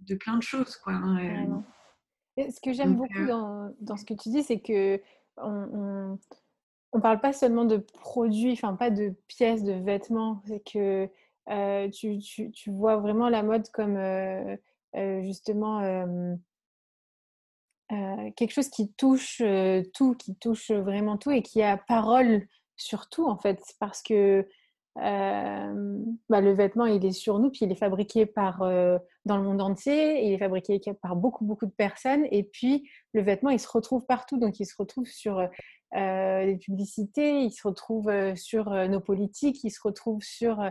de 0.01 0.15
plein 0.15 0.37
de 0.37 0.43
choses. 0.43 0.77
Quoi, 0.77 0.93
hein, 0.93 1.63
ce 2.37 2.61
que 2.61 2.73
j'aime 2.73 2.95
beaucoup 2.95 3.25
dans, 3.25 3.73
dans, 3.79 3.97
ce 3.97 4.05
que 4.05 4.13
tu 4.13 4.29
dis, 4.29 4.43
c'est 4.43 4.59
que 4.59 5.01
on 5.37 6.19
on 6.93 6.99
parle 6.99 7.21
pas 7.21 7.33
seulement 7.33 7.65
de 7.65 7.77
produits, 7.77 8.53
enfin 8.53 8.75
pas 8.75 8.89
de 8.89 9.15
pièces, 9.27 9.63
de 9.63 9.73
vêtements, 9.73 10.41
c'est 10.45 10.63
que 10.63 11.09
tu, 11.89 12.71
vois 12.71 12.97
vraiment 12.97 13.29
la 13.29 13.43
mode 13.43 13.69
comme 13.69 13.97
justement 15.23 15.81
quelque 17.89 18.51
chose 18.51 18.69
qui 18.69 18.91
touche 18.93 19.41
tout, 19.93 20.15
qui 20.15 20.35
touche 20.35 20.71
vraiment 20.71 21.17
tout 21.17 21.31
et 21.31 21.41
qui 21.41 21.61
a 21.61 21.77
parole 21.77 22.47
sur 22.75 23.09
tout 23.09 23.27
en 23.27 23.37
fait, 23.37 23.61
parce 23.79 24.01
que 24.01 24.47
bah, 24.95 26.41
le 26.41 26.51
vêtement 26.51 26.85
il 26.85 27.05
est 27.05 27.11
sur 27.13 27.39
nous, 27.39 27.49
puis 27.49 27.61
il 27.63 27.71
est 27.71 27.75
fabriqué 27.75 28.25
par 28.25 28.59
dans 28.59 29.37
le 29.37 29.43
monde 29.43 29.61
entier, 29.61 30.25
il 30.25 30.33
est 30.33 30.39
fabriqué 30.39 30.79
par 31.01 31.15
beaucoup 31.15 31.45
beaucoup 31.45 31.65
de 31.65 31.71
personnes, 31.71 32.27
et 32.31 32.43
puis 32.43 32.89
le 33.13 33.21
vêtement 33.21 33.49
il 33.49 33.59
se 33.59 33.69
retrouve 33.69 34.05
partout, 34.05 34.37
donc 34.37 34.59
il 34.59 34.65
se 34.65 34.75
retrouve 34.77 35.07
sur 35.07 35.47
euh, 35.95 36.45
les 36.45 36.57
publicités, 36.57 37.41
il 37.41 37.51
se 37.51 37.67
retrouve 37.67 38.09
euh, 38.09 38.35
sur 38.35 38.71
euh, 38.71 38.87
nos 38.87 39.01
politiques, 39.01 39.63
il 39.63 39.71
se 39.71 39.81
retrouve 39.83 40.21
sur, 40.23 40.63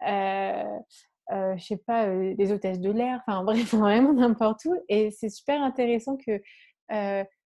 je 0.00 0.74
sais 1.58 1.76
pas, 1.78 2.06
les 2.14 2.52
hôtesses 2.52 2.80
de 2.80 2.90
l'air, 2.90 3.22
enfin 3.26 3.42
bref, 3.44 3.74
vraiment 3.74 4.12
n'importe 4.12 4.64
où. 4.66 4.74
Et 4.88 5.10
c'est 5.10 5.30
super 5.30 5.62
intéressant 5.62 6.16
que 6.16 6.40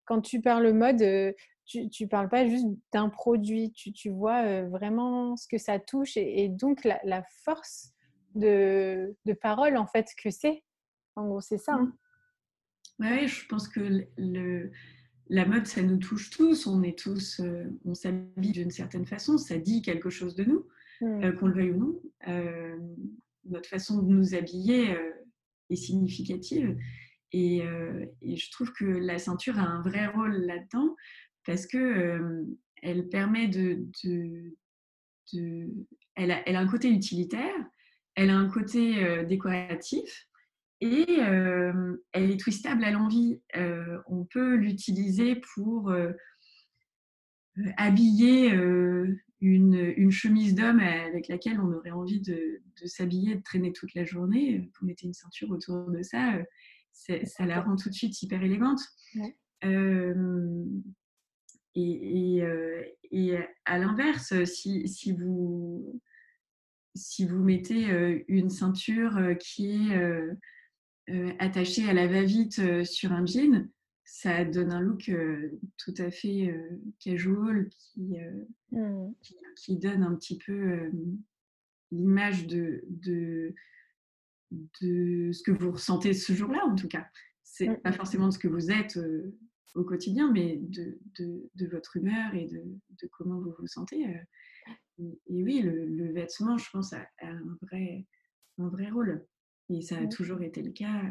quand 0.04 0.20
tu 0.20 0.40
parles 0.40 0.72
mode, 0.72 1.34
tu 1.64 1.88
ne 2.00 2.06
parles 2.06 2.28
pas 2.28 2.46
juste 2.46 2.66
d'un 2.92 3.08
produit, 3.08 3.72
tu, 3.72 3.92
tu 3.92 4.10
vois 4.10 4.62
vraiment 4.62 5.36
ce 5.36 5.48
que 5.48 5.58
ça 5.58 5.78
touche 5.78 6.16
et, 6.16 6.48
donc 6.48 6.84
la, 6.84 7.22
force 7.44 7.92
de, 8.34 9.16
parole 9.40 9.76
en 9.76 9.86
fait 9.86 10.08
que 10.22 10.30
c'est. 10.30 10.62
En 11.16 11.26
gros, 11.26 11.40
c'est 11.40 11.58
ça. 11.58 11.74
Hein. 11.74 11.92
Oui, 12.98 13.26
je 13.26 13.46
pense 13.46 13.68
que 13.68 13.80
le, 14.16 14.70
la 15.32 15.46
mode, 15.46 15.66
ça 15.66 15.82
nous 15.82 15.96
touche 15.96 16.28
tous. 16.28 16.66
On 16.66 16.82
est 16.82 16.98
tous, 16.98 17.40
euh, 17.40 17.64
on 17.86 17.94
s'habille 17.94 18.52
d'une 18.52 18.70
certaine 18.70 19.06
façon. 19.06 19.38
Ça 19.38 19.56
dit 19.56 19.80
quelque 19.80 20.10
chose 20.10 20.34
de 20.34 20.44
nous, 20.44 20.66
mm. 21.00 21.24
euh, 21.24 21.32
qu'on 21.32 21.46
le 21.46 21.54
veuille 21.54 21.70
ou 21.70 21.78
non. 21.78 22.02
Euh, 22.28 22.76
notre 23.46 23.68
façon 23.68 24.02
de 24.02 24.12
nous 24.12 24.34
habiller 24.34 24.94
est 25.70 25.76
significative. 25.76 26.76
Et, 27.32 27.62
je 28.22 28.50
trouve 28.52 28.72
que 28.72 28.84
la 28.84 29.18
ceinture 29.18 29.58
a 29.58 29.62
un 29.62 29.80
vrai 29.80 30.06
rôle 30.06 30.36
là-dedans 30.44 30.94
parce 31.44 31.66
que 31.66 32.44
elle 32.82 33.08
permet 33.08 33.48
de, 33.48 33.84
elle, 36.14 36.30
a, 36.30 36.42
elle, 36.46 36.54
a, 36.54 36.60
un 36.60 36.68
côté 36.68 36.88
utilitaire, 36.88 37.54
elle 38.14 38.30
a 38.30 38.36
un 38.36 38.48
côté 38.48 39.24
décoratif 39.24 40.28
et 40.82 41.20
elle 42.12 42.30
est 42.30 42.40
twistable 42.40 42.82
à 42.84 42.90
l'envie. 42.90 43.40
on 44.08 44.24
peut 44.24 44.56
l'utiliser 44.56 45.40
pour 45.54 45.94
habiller 47.76 48.50
une, 49.40 50.10
chemise 50.10 50.54
d'homme 50.56 50.80
avec 50.80 51.28
laquelle 51.28 51.60
on 51.60 51.72
aurait 51.72 51.92
envie 51.92 52.20
de, 52.20 52.60
s'habiller, 52.84 53.36
de 53.36 53.42
traîner 53.42 53.72
toute 53.72 53.94
la 53.94 54.04
journée. 54.04 54.68
Vous 54.80 54.86
mettez 54.86 55.06
une 55.06 55.14
ceinture 55.14 55.50
autour 55.50 55.88
de 55.90 56.02
ça, 56.02 56.34
ça 56.92 57.46
la 57.46 57.60
rend 57.60 57.76
tout 57.76 57.88
de 57.88 57.94
suite 57.94 58.20
hyper 58.20 58.42
élégante. 58.42 58.80
et, 61.76 62.42
à 63.64 63.78
l'inverse, 63.78 64.44
si, 64.44 64.88
si, 64.88 65.12
vous, 65.12 66.00
si 66.96 67.24
vous 67.24 67.44
mettez 67.44 68.24
une 68.26 68.50
ceinture 68.50 69.36
qui 69.38 69.70
est 69.70 69.96
attaché 71.38 71.88
à 71.88 71.92
la 71.92 72.06
va-vite 72.06 72.85
sur 72.85 73.12
un 73.12 73.26
jean, 73.26 73.68
ça 74.04 74.44
donne 74.44 74.73
un 74.73 74.80
look 74.80 75.11
tout 75.78 75.94
à 75.99 76.11
fait 76.11 76.54
casual 77.00 77.71
mmh. 77.97 79.12
qui, 79.21 79.37
qui, 79.56 79.78
donne 79.78 80.02
un 80.02 80.14
petit 80.14 80.38
peu 80.38 80.90
l'image 81.90 82.47
de, 82.47 82.85
de, 82.88 83.54
de, 84.80 85.32
ce 85.32 85.42
que 85.42 85.50
vous 85.50 85.73
ressentez 85.73 86.14
ce 86.14 86.32
jour-là, 86.32 86.64
en 86.66 86.75
tout 86.75 86.88
cas. 86.88 87.06
C'est 87.42 87.68
mmh. 87.68 87.80
pas 87.82 87.92
forcément 87.92 88.28
de 88.28 88.32
ce 88.32 88.38
que 88.38 88.49
vous 88.49 88.71
êtes 88.71 88.99
au 89.75 89.85
quotidien, 89.85 90.30
mais 90.32 90.59
de, 90.61 90.99
de, 91.18 91.66
votre 91.66 91.97
humeur 91.97 92.35
et 92.35 92.47
de, 92.47 93.09
comment 93.12 93.40
vous 93.40 93.54
vous 93.59 93.66
sentez. 93.66 94.04
Et, 94.99 95.42
oui, 95.42 95.61
le, 95.62 96.12
vêtement, 96.12 96.59
je 96.59 96.68
pense, 96.71 96.92
a, 96.92 97.06
un, 97.23 97.59
vrai, 97.62 98.06
un 98.59 98.68
vrai 98.68 98.90
rôle. 98.90 99.26
Et 99.71 99.81
ça 99.81 99.97
a 99.99 100.07
toujours 100.07 100.42
été 100.42 100.62
le 100.62 100.71
cas. 100.71 101.02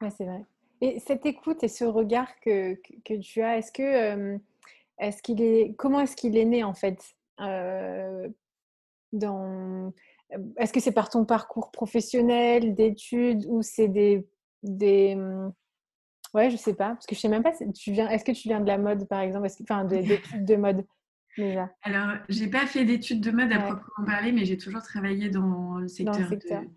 Oui, 0.00 0.08
c'est 0.16 0.24
vrai. 0.24 0.44
Et 0.80 0.98
cette 0.98 1.24
écoute 1.26 1.62
et 1.62 1.68
ce 1.68 1.84
regard 1.84 2.38
que, 2.40 2.74
que, 3.04 3.14
tu 3.18 3.42
as, 3.42 3.58
est-ce 3.58 3.72
que 3.72 4.38
est-ce 4.98 5.22
qu'il 5.22 5.40
est 5.42 5.74
comment 5.76 6.00
est-ce 6.00 6.16
qu'il 6.16 6.36
est 6.36 6.44
né 6.44 6.62
en 6.64 6.74
fait 6.74 7.16
dans 9.12 9.92
est-ce 10.56 10.72
que 10.72 10.80
c'est 10.80 10.92
par 10.92 11.10
ton 11.10 11.24
parcours 11.24 11.70
professionnel, 11.70 12.74
d'études 12.74 13.44
ou 13.48 13.62
c'est 13.62 13.88
des 13.88 14.26
des 14.62 15.14
mmh, 15.14 15.52
ouais 16.34 16.50
je 16.50 16.56
sais 16.56 16.74
pas 16.74 16.90
parce 16.90 17.06
que 17.06 17.14
je 17.14 17.20
sais 17.20 17.28
même 17.28 17.42
pas 17.42 17.52
tu 17.52 17.92
viens 17.92 18.08
est-ce 18.08 18.24
que 18.24 18.32
tu 18.32 18.48
viens 18.48 18.60
de 18.60 18.66
la 18.66 18.78
mode 18.78 19.06
par 19.06 19.20
exemple? 19.20 19.48
Enfin 19.62 19.84
d'études 19.84 20.44
de 20.44 20.56
mode? 20.56 20.84
Déjà 21.36 21.70
alors 21.82 22.16
j'ai 22.28 22.48
pas 22.48 22.66
fait 22.66 22.84
d'études 22.84 23.20
de 23.20 23.30
mode 23.30 23.52
à 23.52 23.58
proprement 23.58 24.06
parler 24.06 24.32
mais 24.32 24.44
j'ai 24.44 24.56
toujours 24.56 24.82
travaillé 24.82 25.30
dans 25.30 25.78
le 25.78 25.88
secteur, 25.88 26.28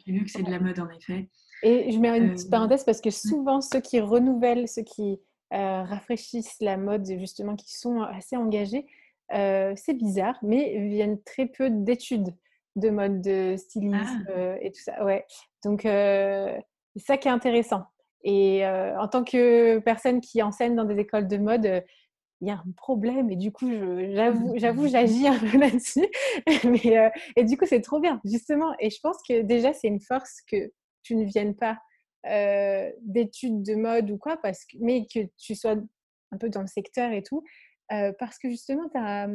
du 0.06 0.12
luxe 0.12 0.36
et 0.36 0.44
de 0.44 0.52
la 0.52 0.60
mode 0.60 0.80
en 0.80 0.90
effet 0.90 1.30
et 1.64 1.92
je 1.92 2.00
mets 2.00 2.16
une 2.18 2.34
petite 2.34 2.48
euh, 2.48 2.52
parenthèse 2.52 2.84
parce 2.84 3.02
que 3.02 3.10
souvent, 3.10 3.62
ceux 3.62 3.82
qui 3.82 4.00
renouvellent, 4.00 4.68
ceux 4.68 4.84
qui 4.84 5.20
euh, 5.54 5.84
rafraîchissent 5.84 6.58
la 6.62 6.78
mode, 6.78 7.06
justement, 7.06 7.56
qui 7.56 7.76
sont 7.76 8.02
assez 8.02 8.36
engagés, 8.38 8.86
euh, 9.34 9.74
c'est 9.76 9.96
bizarre, 9.96 10.38
mais 10.44 10.88
viennent 10.88 11.22
très 11.24 11.48
peu 11.48 11.70
d'études 11.70 12.30
de 12.76 12.90
mode, 12.90 13.22
de 13.22 13.56
stylisme 13.58 14.26
ah. 14.36 14.56
et 14.62 14.72
tout 14.72 14.82
ça. 14.82 15.04
Ouais. 15.04 15.26
Donc, 15.66 15.82
c'est 15.82 17.04
ça 17.06 17.18
qui 17.18 17.28
est 17.28 17.32
intéressant. 17.32 17.86
Et 18.24 18.66
en 18.66 19.08
tant 19.08 19.24
que 19.24 19.80
personne 19.80 20.22
qui 20.22 20.44
enseigne 20.44 20.76
dans 20.76 20.86
des 20.86 21.00
écoles 21.00 21.28
de 21.28 21.38
mode, 21.38 21.84
il 22.42 22.48
y 22.48 22.52
a 22.52 22.56
un 22.56 22.72
problème 22.76 23.32
et 23.32 23.36
du 23.36 23.52
coup, 23.52 23.70
j'avoue, 23.70 24.54
j'avoue, 24.58 24.88
j'agis 24.88 25.28
un 25.28 25.40
peu 25.40 25.58
là-dessus. 25.58 26.08
Mais, 26.66 27.12
et 27.36 27.44
du 27.44 27.58
coup, 27.58 27.66
c'est 27.66 27.82
trop 27.82 28.00
bien, 28.00 28.22
justement. 28.26 28.76
Et 28.80 28.90
je 28.90 29.00
pense 29.02 29.18
que 29.28 29.42
déjà, 29.42 29.74
c'est 29.74 29.88
une 29.88 30.02
force 30.02 30.42
que 30.50 30.72
tu 31.04 31.16
ne 31.16 31.26
viennes 31.26 31.56
pas 31.56 31.80
euh, 32.26 32.92
d'études 33.02 33.64
de 33.64 33.76
mode 33.76 34.12
ou 34.12 34.18
quoi, 34.18 34.38
parce 34.38 34.66
que, 34.66 34.76
mais 34.82 35.06
que 35.06 35.20
tu 35.38 35.56
sois 35.56 35.76
un 36.32 36.38
peu 36.38 36.50
dans 36.50 36.62
le 36.62 36.68
secteur 36.68 37.12
et 37.14 37.24
tout, 37.24 37.44
euh, 37.94 38.12
parce 38.20 38.38
que 38.38 38.50
justement, 38.50 38.90
as, 38.96 39.30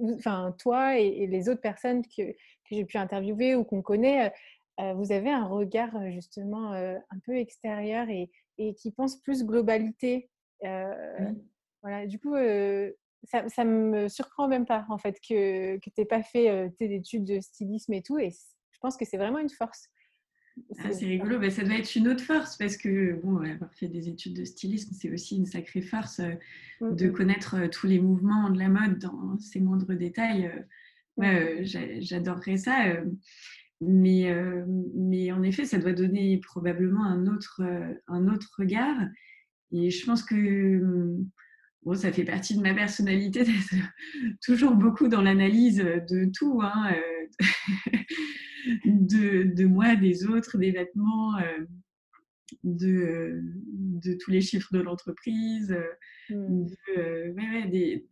enfin, 0.00 0.54
toi 0.60 0.98
et, 0.98 1.26
les 1.26 1.48
autres 1.48 1.60
personnes 1.60 2.02
que, 2.02 2.22
que 2.30 2.70
j'ai 2.70 2.84
pu 2.84 2.98
interviewer 2.98 3.56
ou 3.56 3.64
qu'on 3.64 3.82
connaît, 3.82 4.32
euh, 4.80 4.92
vous 4.94 5.10
avez 5.10 5.30
un 5.30 5.46
regard 5.46 5.90
justement 6.12 6.72
un 6.72 7.18
peu 7.24 7.36
extérieur 7.36 8.08
et, 8.08 8.30
et, 8.58 8.74
qui 8.74 8.92
pense 8.92 9.20
plus 9.20 9.44
globalité. 9.44 10.28
Voilà, 11.84 12.06
du 12.06 12.18
coup, 12.18 12.34
ça, 13.24 13.48
ça 13.48 13.64
me 13.64 14.08
surprend 14.08 14.48
même 14.48 14.64
pas 14.64 14.86
en 14.88 14.98
fait 14.98 15.20
que, 15.20 15.76
que 15.76 15.90
tu 15.90 15.92
n'aies 15.98 16.06
pas 16.06 16.22
fait 16.22 16.72
tes 16.78 16.92
études 16.94 17.24
de 17.24 17.40
stylisme 17.40 17.92
et 17.92 18.02
tout. 18.02 18.18
Et 18.18 18.30
je 18.30 18.78
pense 18.80 18.96
que 18.96 19.04
c'est 19.04 19.18
vraiment 19.18 19.38
une 19.38 19.50
force. 19.50 19.90
Ah, 20.78 20.92
c'est 20.92 21.06
rigolo, 21.06 21.38
bah, 21.38 21.50
ça 21.50 21.64
doit 21.64 21.74
être 21.74 21.96
une 21.96 22.06
autre 22.06 22.22
force 22.22 22.56
parce 22.56 22.76
que 22.76 23.14
bon, 23.22 23.38
avoir 23.38 23.72
fait 23.74 23.88
des 23.88 24.08
études 24.08 24.34
de 24.34 24.44
stylisme, 24.44 24.94
c'est 24.94 25.10
aussi 25.10 25.36
une 25.36 25.46
sacrée 25.46 25.82
force 25.82 26.20
euh, 26.20 26.34
mmh, 26.80 26.94
de 26.94 27.06
mmh. 27.08 27.12
connaître 27.12 27.56
euh, 27.56 27.68
tous 27.68 27.88
les 27.88 27.98
mouvements 27.98 28.50
de 28.50 28.58
la 28.58 28.68
mode 28.68 28.98
dans 28.98 29.36
ses 29.38 29.60
moindres 29.60 29.94
détails. 29.96 30.52
Euh, 31.20 31.60
j'adorerais 31.64 32.56
ça. 32.56 32.94
mais, 33.80 34.32
mais 34.94 35.30
en 35.30 35.42
effet, 35.42 35.64
ça 35.64 35.78
doit 35.78 35.92
donner 35.92 36.38
probablement 36.38 37.04
un 37.04 37.26
autre, 37.26 37.62
un 38.08 38.28
autre 38.28 38.52
regard. 38.58 38.96
Et 39.70 39.90
je 39.90 40.06
pense 40.06 40.24
que 40.24 41.16
bon, 41.84 41.94
ça 41.94 42.12
fait 42.12 42.24
partie 42.24 42.56
de 42.56 42.62
ma 42.62 42.74
personnalité 42.74 43.44
d'être 43.44 43.74
toujours 44.42 44.74
beaucoup 44.74 45.08
dans 45.08 45.22
l'analyse 45.22 45.78
de 45.78 46.30
tout. 46.32 46.60
Hein, 46.62 46.94
de, 48.84 49.64
moi, 49.64 49.96
des 49.96 50.26
autres, 50.26 50.58
des 50.58 50.70
vêtements, 50.70 51.38
euh, 51.38 51.64
de, 52.62 53.40
de, 53.42 54.14
tous 54.14 54.30
les 54.30 54.40
chiffres 54.40 54.72
de 54.72 54.80
l'entreprise, 54.80 55.74
mmh. 56.30 56.66
des, 57.70 58.06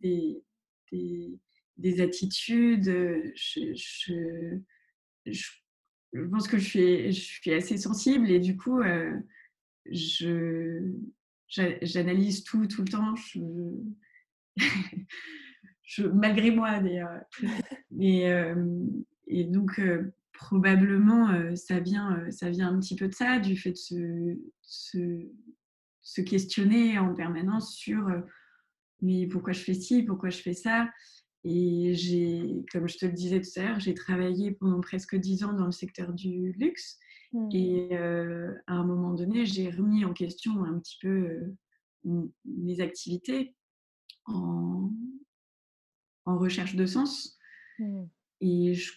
des, 1.77 2.01
attitudes. 2.01 2.85
Je, 3.35 3.73
je, 5.25 6.21
pense 6.31 6.47
que 6.47 6.57
je 6.57 6.65
suis, 6.65 7.11
je 7.11 7.21
suis 7.21 7.53
assez 7.53 7.77
sensible 7.77 8.29
et 8.29 8.39
du 8.39 8.57
coup, 8.57 8.81
euh, 8.81 9.17
je 9.89 10.91
j'analyse 11.81 12.43
tout 12.43 12.67
tout 12.67 12.83
le 12.83 12.87
temps. 12.87 13.15
Je, 15.85 16.03
malgré 16.13 16.51
moi 16.51 16.79
d'ailleurs. 16.79 17.21
Et, 17.99 18.27
et 19.27 19.43
donc, 19.45 19.79
probablement, 20.33 21.29
euh, 21.29 21.55
ça, 21.55 21.79
vient, 21.79 22.17
euh, 22.17 22.31
ça 22.31 22.49
vient 22.49 22.69
un 22.69 22.79
petit 22.79 22.95
peu 22.95 23.07
de 23.07 23.13
ça, 23.13 23.39
du 23.39 23.55
fait 23.55 23.71
de 23.71 23.77
se, 23.77 24.37
se, 24.61 25.29
se 26.01 26.21
questionner 26.21 26.99
en 26.99 27.13
permanence 27.13 27.75
sur 27.75 28.07
euh, 28.09 28.19
mais 29.01 29.27
pourquoi 29.27 29.53
je 29.53 29.61
fais 29.61 29.73
ci, 29.73 30.03
pourquoi 30.03 30.29
je 30.29 30.39
fais 30.39 30.53
ça? 30.53 30.89
Et 31.43 31.93
j'ai, 31.93 32.63
comme 32.71 32.87
je 32.87 32.97
te 32.97 33.05
le 33.05 33.11
disais 33.11 33.41
tout 33.41 33.49
à 33.57 33.63
l'heure, 33.63 33.79
j'ai 33.79 33.93
travaillé 33.93 34.51
pendant 34.51 34.79
presque 34.79 35.15
dix 35.15 35.43
ans 35.43 35.53
dans 35.53 35.65
le 35.65 35.71
secteur 35.71 36.13
du 36.13 36.53
luxe. 36.53 36.99
Mmh. 37.33 37.49
Et 37.51 37.97
à 37.97 38.73
un 38.73 38.85
moment 38.85 39.13
donné, 39.13 39.45
j'ai 39.45 39.69
remis 39.69 40.05
en 40.05 40.13
question 40.13 40.63
un 40.63 40.79
petit 40.79 40.97
peu 41.01 41.53
mes 42.45 42.79
activités 42.79 43.55
en, 44.25 44.91
en 46.25 46.37
recherche 46.37 46.75
de 46.75 46.85
sens. 46.85 47.37
Mmh. 47.79 48.03
Et 48.41 48.73
je 48.75 48.91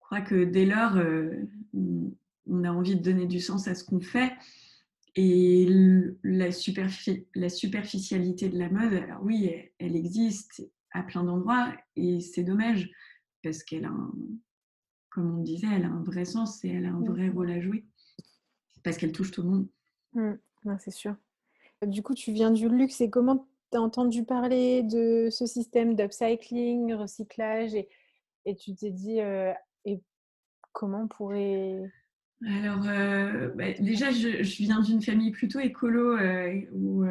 crois 0.00 0.20
que 0.20 0.44
dès 0.44 0.64
lors, 0.64 0.96
on 1.74 2.64
a 2.64 2.70
envie 2.70 2.96
de 2.96 3.02
donner 3.02 3.26
du 3.26 3.40
sens 3.40 3.68
à 3.68 3.74
ce 3.74 3.84
qu'on 3.84 4.00
fait. 4.00 4.32
Et 5.14 5.66
la, 6.22 6.48
la, 7.34 7.48
superficialité 7.48 8.48
de 8.48 8.58
la 8.58 8.70
mode, 8.70 8.92
alors 8.92 9.22
oui, 9.24 9.50
elle, 9.78 9.96
existe 9.96 10.62
à 10.92 11.02
plein 11.02 11.24
d'endroits 11.24 11.74
et 11.96 12.20
c'est 12.20 12.44
dommage 12.44 12.88
parce 13.42 13.64
qu'elle 13.64 13.84
a, 13.84 13.92
comme 15.18 15.40
on 15.40 15.42
disait, 15.42 15.66
elle 15.74 15.84
a 15.84 15.88
un 15.88 16.02
vrai 16.04 16.24
sens 16.24 16.64
et 16.64 16.68
elle 16.68 16.86
a 16.86 16.90
un 16.90 17.00
vrai 17.00 17.28
rôle 17.28 17.50
à 17.50 17.60
jouer 17.60 17.84
parce 18.84 18.96
qu'elle 18.96 19.10
touche 19.10 19.32
tout 19.32 19.42
le 19.42 19.48
monde. 19.48 19.66
Mmh, 20.12 20.76
c'est 20.78 20.92
sûr. 20.92 21.16
Du 21.84 22.04
coup, 22.04 22.14
tu 22.14 22.30
viens 22.30 22.52
du 22.52 22.68
luxe 22.68 23.00
et 23.00 23.10
comment 23.10 23.48
tu 23.72 23.78
as 23.78 23.80
entendu 23.82 24.22
parler 24.22 24.84
de 24.84 25.26
ce 25.28 25.44
système 25.44 25.96
d'upcycling, 25.96 26.94
recyclage 26.94 27.74
et, 27.74 27.88
et 28.44 28.54
tu 28.54 28.76
t'es 28.76 28.92
dit, 28.92 29.20
euh, 29.20 29.52
et 29.84 30.00
comment 30.72 31.02
on 31.02 31.08
pourrait... 31.08 31.90
Alors, 32.46 32.86
euh, 32.86 33.48
bah, 33.56 33.72
déjà, 33.72 34.12
je, 34.12 34.62
viens 34.62 34.80
d'une 34.82 35.02
famille 35.02 35.32
plutôt 35.32 35.58
écolo 35.58 36.16
euh, 36.16 36.60
où 36.72 37.04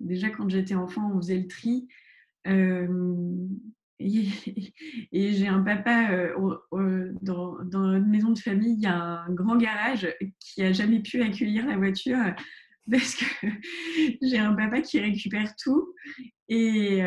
déjà 0.00 0.30
quand 0.30 0.48
j'étais 0.48 0.74
enfant, 0.74 1.12
on 1.12 1.18
faisait 1.18 1.36
le 1.36 1.48
tri. 1.48 1.86
et, 5.12 5.32
j'ai 5.32 5.48
un 5.48 5.62
papa 5.62 6.32
dans, 7.22 7.64
dans 7.64 7.86
notre 7.86 8.06
maison 8.06 8.30
de 8.30 8.38
famille, 8.38 8.74
il 8.74 8.82
y 8.82 8.86
a 8.86 9.22
un 9.22 9.32
grand 9.32 9.56
garage 9.56 10.08
qui 10.38 10.62
a 10.62 10.72
jamais 10.72 11.00
pu 11.00 11.22
accueillir 11.22 11.66
la 11.66 11.76
voiture 11.76 12.18
parce 12.90 13.14
que 13.14 13.24
j'ai 14.22 14.38
un 14.38 14.54
papa 14.54 14.80
qui 14.82 15.00
récupère 15.00 15.54
tout 15.56 15.94
et, 16.48 16.98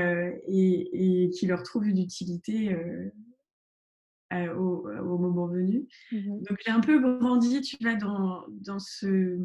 et, 0.47 1.25
et 1.25 1.29
qui 1.29 1.45
leur 1.45 1.63
trouve 1.63 1.87
une 1.87 1.99
utilité 1.99 2.75
euh, 4.31 4.53
au, 4.53 5.17
moment 5.17 5.47
venu. 5.47 5.87
Mmh 6.11 6.43
Donc 6.47 6.59
j'ai 6.63 6.71
un 6.71 6.81
peu 6.81 6.99
grandi, 6.99 7.61
tu 7.61 7.77
vois, 7.81 7.95
dans, 7.95 8.45
dans 8.49 8.77
ce 8.77 9.39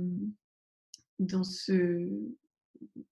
dans 1.19 1.43
ce 1.43 2.07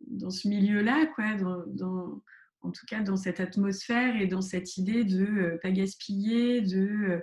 dans 0.07 0.29
ce 0.29 0.49
milieu-là, 0.49 1.07
quoi, 1.15 1.35
dans, 1.37 2.23
en 2.63 2.71
tout 2.71 2.87
cas 2.87 3.03
dans 3.03 3.17
cette 3.17 3.41
atmosphère 3.41 4.21
et 4.21 4.27
dans 4.27 4.41
cette 4.41 4.77
idée 4.77 5.05
de 5.05 5.27
ne 5.27 5.57
pas 5.59 5.71
gaspiller, 5.71 6.61
de 6.61 7.21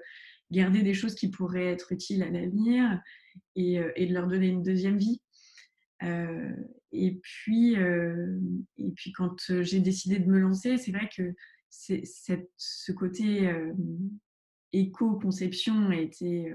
garder 0.51 0.81
des 0.81 0.93
choses 0.93 1.15
qui 1.15 1.29
pourraient 1.29 1.71
être 1.71 1.91
utiles 1.91 2.23
à 2.23 2.29
l'avenir 2.29 3.01
et, 3.55 3.79
et, 3.95 4.07
de 4.07 4.13
leur 4.13 4.27
donner 4.27 4.47
une 4.47 4.63
deuxième 4.63 4.97
vie. 4.97 5.21
et 6.91 7.19
puis, 7.21 7.75
et 7.75 8.91
puis 8.95 9.11
quand 9.11 9.61
j'ai 9.61 9.79
décidé 9.79 10.19
de 10.19 10.29
me 10.29 10.39
lancer, 10.39 10.77
c'est 10.77 10.91
vrai 10.91 11.09
que 11.15 11.33
ce 11.69 12.91
côté 12.91 13.49
éco-conception 14.73 15.89
a 15.89 15.95
été 15.95 16.51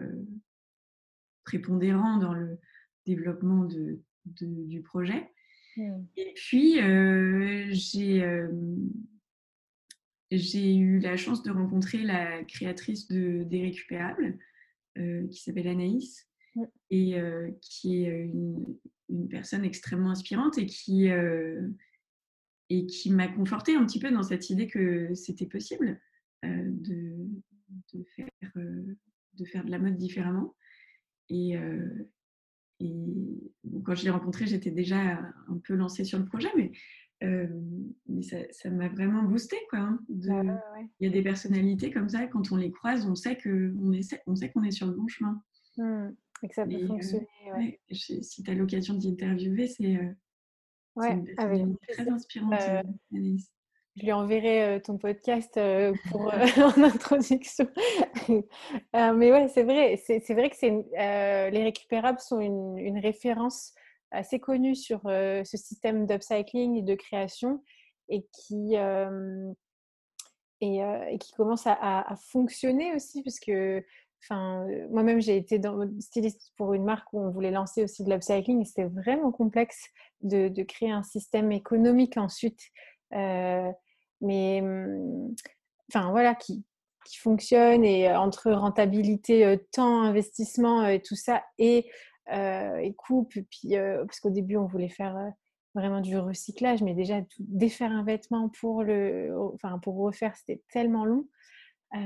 prépondérant 1.45 2.19
dans 2.19 2.35
le 2.35 2.59
développement 3.07 3.69
du 4.25 4.83
projet. 4.83 5.31
Mmh. 5.77 6.05
Et 6.17 6.33
puis, 6.35 6.75
j'ai 7.73 8.25
j'ai 10.31 10.75
eu 10.75 10.99
la 10.99 11.17
chance 11.17 11.45
de 11.45 11.51
rencontrer 11.53 11.99
la 11.99 12.43
créatrice 12.45 13.07
de, 13.09 13.45
des 13.45 13.63
récupérables, 13.63 14.39
qui 14.97 15.43
s'appelle 15.43 15.69
Anaïs, 15.69 16.29
mmh. 16.57 16.63
et 16.91 17.15
qui 17.61 18.05
est 18.05 18.09
une, 18.09 18.77
une, 19.09 19.29
personne 19.29 19.65
extrêmement 19.65 20.11
inspirante 20.11 20.59
et 20.59 20.67
qui, 20.67 21.09
et 22.71 22.87
qui 22.87 23.11
m'a 23.11 23.29
confortée 23.29 23.77
un 23.77 23.85
petit 23.85 24.01
peu 24.01 24.11
dans 24.11 24.23
cette 24.23 24.51
idée 24.51 24.67
que 24.67 25.15
c'était 25.15 25.47
possible 25.47 26.01
de, 26.43 27.17
de, 27.93 28.05
faire, 28.17 28.53
de 28.55 29.45
faire 29.45 29.65
de 29.65 29.71
la 29.71 29.79
mode 29.79 29.97
différemment. 29.97 30.55
Et, 31.29 31.57
et 32.85 33.83
quand 33.85 33.95
je 33.95 34.05
l'ai 34.05 34.11
rencontrée, 34.11 34.47
j'étais 34.47 34.71
déjà 34.71 35.19
un 35.49 35.59
peu 35.65 35.75
lancée 35.75 36.05
sur 36.05 36.19
le 36.19 36.27
projet, 36.27 36.49
mais, 36.57 36.73
mais 38.09 38.23
ça 38.23 38.71
m'a 38.71 38.89
vraiment 38.89 39.23
boosté. 39.23 39.57
Quoi, 39.71 39.79
hein, 39.81 39.99
Il 40.09 40.59
y 41.01 41.07
a 41.07 41.11
des 41.11 41.23
personnalités 41.23 41.91
comme 41.91 42.09
ça, 42.09 42.27
quand 42.27 42.53
on 42.53 42.57
les 42.57 42.71
croise, 42.71 43.07
on 43.07 43.15
sait 43.15 43.39
qu'on 43.39 43.93
est, 43.93 44.23
on 44.27 44.37
sait 44.37 44.51
qu'on 44.51 44.65
est 44.65 44.71
sur 44.71 44.87
le 44.87 44.93
bon 44.93 45.09
chemin. 45.09 45.43
Mmh, 45.77 46.11
et 46.43 46.49
que 46.49 46.55
ça 46.55 46.67
peut 46.67 46.87
fonctionner. 46.87 47.27
Ouais. 47.57 47.81
si 47.91 48.43
tu 48.43 48.51
as 48.51 48.55
l'occasion 48.55 48.95
d'y 48.95 49.09
interviewer, 49.09 49.67
c'est 49.67 49.99
personnalité 50.95 51.77
très 51.89 52.09
inspirante, 52.09 52.55
Anaïs 53.13 53.54
je 53.97 54.03
lui 54.03 54.13
enverrai 54.13 54.81
ton 54.85 54.99
podcast 54.99 55.59
pour, 56.11 56.23
en 56.79 56.83
introduction. 56.83 57.69
mais 58.93 59.33
ouais, 59.33 59.49
c'est 59.49 59.63
vrai. 59.63 59.97
C'est 60.05 60.35
vrai 60.35 60.51
que 60.51 61.51
les 61.51 61.63
récupérables 61.63 62.19
sont 62.21 62.41
une, 62.41 62.99
référence 62.99 63.73
assez 64.11 64.41
connue 64.41 64.75
sur 64.75 65.01
ce 65.05 65.57
système 65.57 66.07
d'upcycling 66.07 66.77
et 66.77 66.83
de 66.83 66.95
création 66.95 67.63
et 68.09 68.27
qui, 68.33 68.75
et, 70.61 71.19
qui 71.19 71.33
commence 71.37 71.67
à, 71.67 72.15
fonctionner 72.31 72.95
aussi 72.95 73.23
parce 73.23 73.39
que 73.39 73.85
Enfin, 74.25 74.67
moi-même, 74.91 75.21
j'ai 75.21 75.37
été 75.37 75.61
styliste 76.01 76.53
pour 76.57 76.73
une 76.73 76.85
marque 76.85 77.13
où 77.13 77.21
on 77.21 77.31
voulait 77.31 77.51
lancer 77.51 77.85
aussi 77.85 78.05
de 78.05 78.11
l'upcycling 78.11 78.63
et 78.63 78.65
c'était 78.65 78.87
vraiment 78.87 79.31
complexe 79.31 79.91
de, 80.23 80.63
créer 80.63 80.91
un 80.91 81.03
système 81.03 81.53
économique 81.53 82.17
ensuite 82.17 82.61
mais 83.15 84.61
mmh, 84.61 85.35
enfin 85.91 86.11
voilà, 86.11 86.35
qui, 86.35 86.65
qui 87.05 87.19
fonctionne 87.19 87.85
et 87.85 88.11
entre 88.15 88.51
rentabilité, 88.53 89.59
temps, 89.73 90.03
investissement 90.03 90.87
et 90.87 91.01
tout 91.01 91.17
ça 91.17 91.43
et, 91.59 91.91
coupe. 92.97 93.35
Puis, 93.51 93.75
parce 94.07 94.21
qu'au 94.21 94.31
début, 94.31 94.57
on 94.57 94.67
voulait 94.67 94.89
faire 94.89 95.33
vraiment 95.75 96.01
du 96.01 96.17
recyclage, 96.17 96.83
mais 96.83 96.95
déjà 96.95 97.21
défaire 97.39 97.93
un 97.93 98.05
vêtement 98.05 98.49
pour 98.49 98.83
le, 98.83 99.33
enfin 99.55 99.79
pour 99.79 99.97
refaire, 99.97 100.35
c'était 100.37 100.63
tellement 100.73 101.05
long. 101.05 101.27
et 101.95 101.99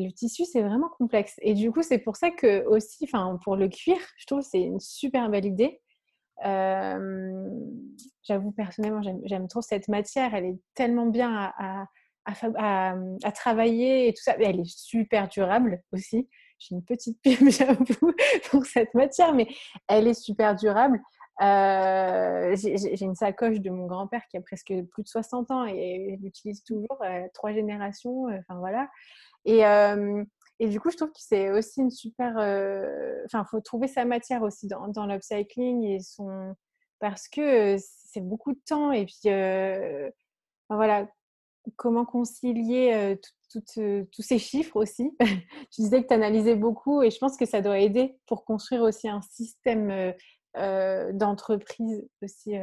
le 0.00 0.12
tissu, 0.12 0.44
c'est 0.44 0.62
vraiment 0.62 0.88
complexe. 0.98 1.34
Et 1.42 1.54
du 1.54 1.72
coup, 1.72 1.82
c'est 1.82 1.98
pour 1.98 2.16
ça 2.16 2.30
que 2.30 2.64
aussi, 2.66 3.04
enfin 3.04 3.38
pour 3.44 3.56
le 3.56 3.68
cuir, 3.68 3.96
je 4.18 4.26
trouve 4.26 4.42
c'est 4.42 4.62
une 4.62 4.80
super 4.80 5.28
belle 5.30 5.46
idée. 5.46 5.80
J'avoue, 8.22 8.52
personnellement, 8.52 9.02
j'aime 9.24 9.48
trop 9.48 9.62
cette 9.62 9.88
matière. 9.88 10.34
Elle 10.34 10.44
est 10.46 10.58
tellement 10.74 11.06
bien 11.06 11.52
à, 11.56 11.86
à, 12.24 13.32
travailler 13.32 14.08
et 14.08 14.12
tout 14.12 14.22
ça. 14.22 14.36
Elle 14.38 14.60
est 14.60 14.78
super 14.78 15.28
durable 15.28 15.82
aussi. 15.92 16.28
J'ai 16.58 16.74
une 16.74 16.84
petite 16.84 17.20
pime, 17.22 17.50
j'avoue, 17.50 18.12
pour 18.50 18.66
cette 18.66 18.94
matière, 18.94 19.34
mais 19.34 19.48
elle 19.88 20.06
est 20.06 20.14
super 20.14 20.54
durable. 20.54 21.00
Euh, 21.42 22.54
J'ai 22.54 23.04
une 23.04 23.14
sacoche 23.14 23.60
de 23.60 23.70
mon 23.70 23.86
grand-père 23.86 24.22
qui 24.30 24.36
a 24.36 24.42
presque 24.42 24.74
plus 24.90 25.02
de 25.02 25.08
60 25.08 25.50
ans 25.50 25.66
et 25.66 26.12
elle 26.12 26.20
l'utilise 26.20 26.62
toujours, 26.64 26.98
euh, 27.02 27.26
trois 27.32 27.52
générations, 27.52 28.28
euh, 28.28 28.38
enfin 28.40 28.58
voilà. 28.58 28.88
Et, 29.46 29.62
et 30.60 30.68
du 30.68 30.78
coup, 30.78 30.90
je 30.90 30.96
trouve 30.96 31.08
que 31.08 31.20
c'est 31.20 31.50
aussi 31.50 31.80
une 31.80 31.90
super. 31.90 32.36
Euh, 32.38 33.22
enfin, 33.24 33.44
il 33.46 33.50
faut 33.50 33.60
trouver 33.62 33.88
sa 33.88 34.04
matière 34.04 34.42
aussi 34.42 34.66
dans, 34.66 34.88
dans 34.88 35.06
l'upcycling 35.06 35.84
et 35.84 36.00
son. 36.00 36.54
Parce 36.98 37.28
que 37.28 37.76
c'est 37.78 38.20
beaucoup 38.20 38.52
de 38.52 38.60
temps 38.66 38.92
et 38.92 39.06
puis. 39.06 39.32
Euh, 39.32 40.10
voilà. 40.68 41.08
Comment 41.76 42.06
concilier 42.06 43.18
tous 43.50 44.22
ces 44.22 44.38
chiffres 44.38 44.76
aussi 44.76 45.10
Tu 45.72 45.82
disais 45.82 46.02
que 46.02 46.08
tu 46.08 46.14
analysais 46.14 46.56
beaucoup 46.56 47.02
et 47.02 47.10
je 47.10 47.18
pense 47.18 47.36
que 47.36 47.44
ça 47.44 47.60
doit 47.60 47.78
aider 47.78 48.18
pour 48.26 48.44
construire 48.44 48.82
aussi 48.82 49.08
un 49.08 49.20
système 49.20 50.14
d'entreprise 50.54 52.08
aussi 52.22 52.54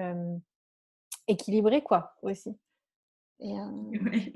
équilibré, 1.28 1.84
quoi, 1.84 2.16
aussi. 2.24 2.58
Et, 3.40 3.54
ouais. 3.54 4.34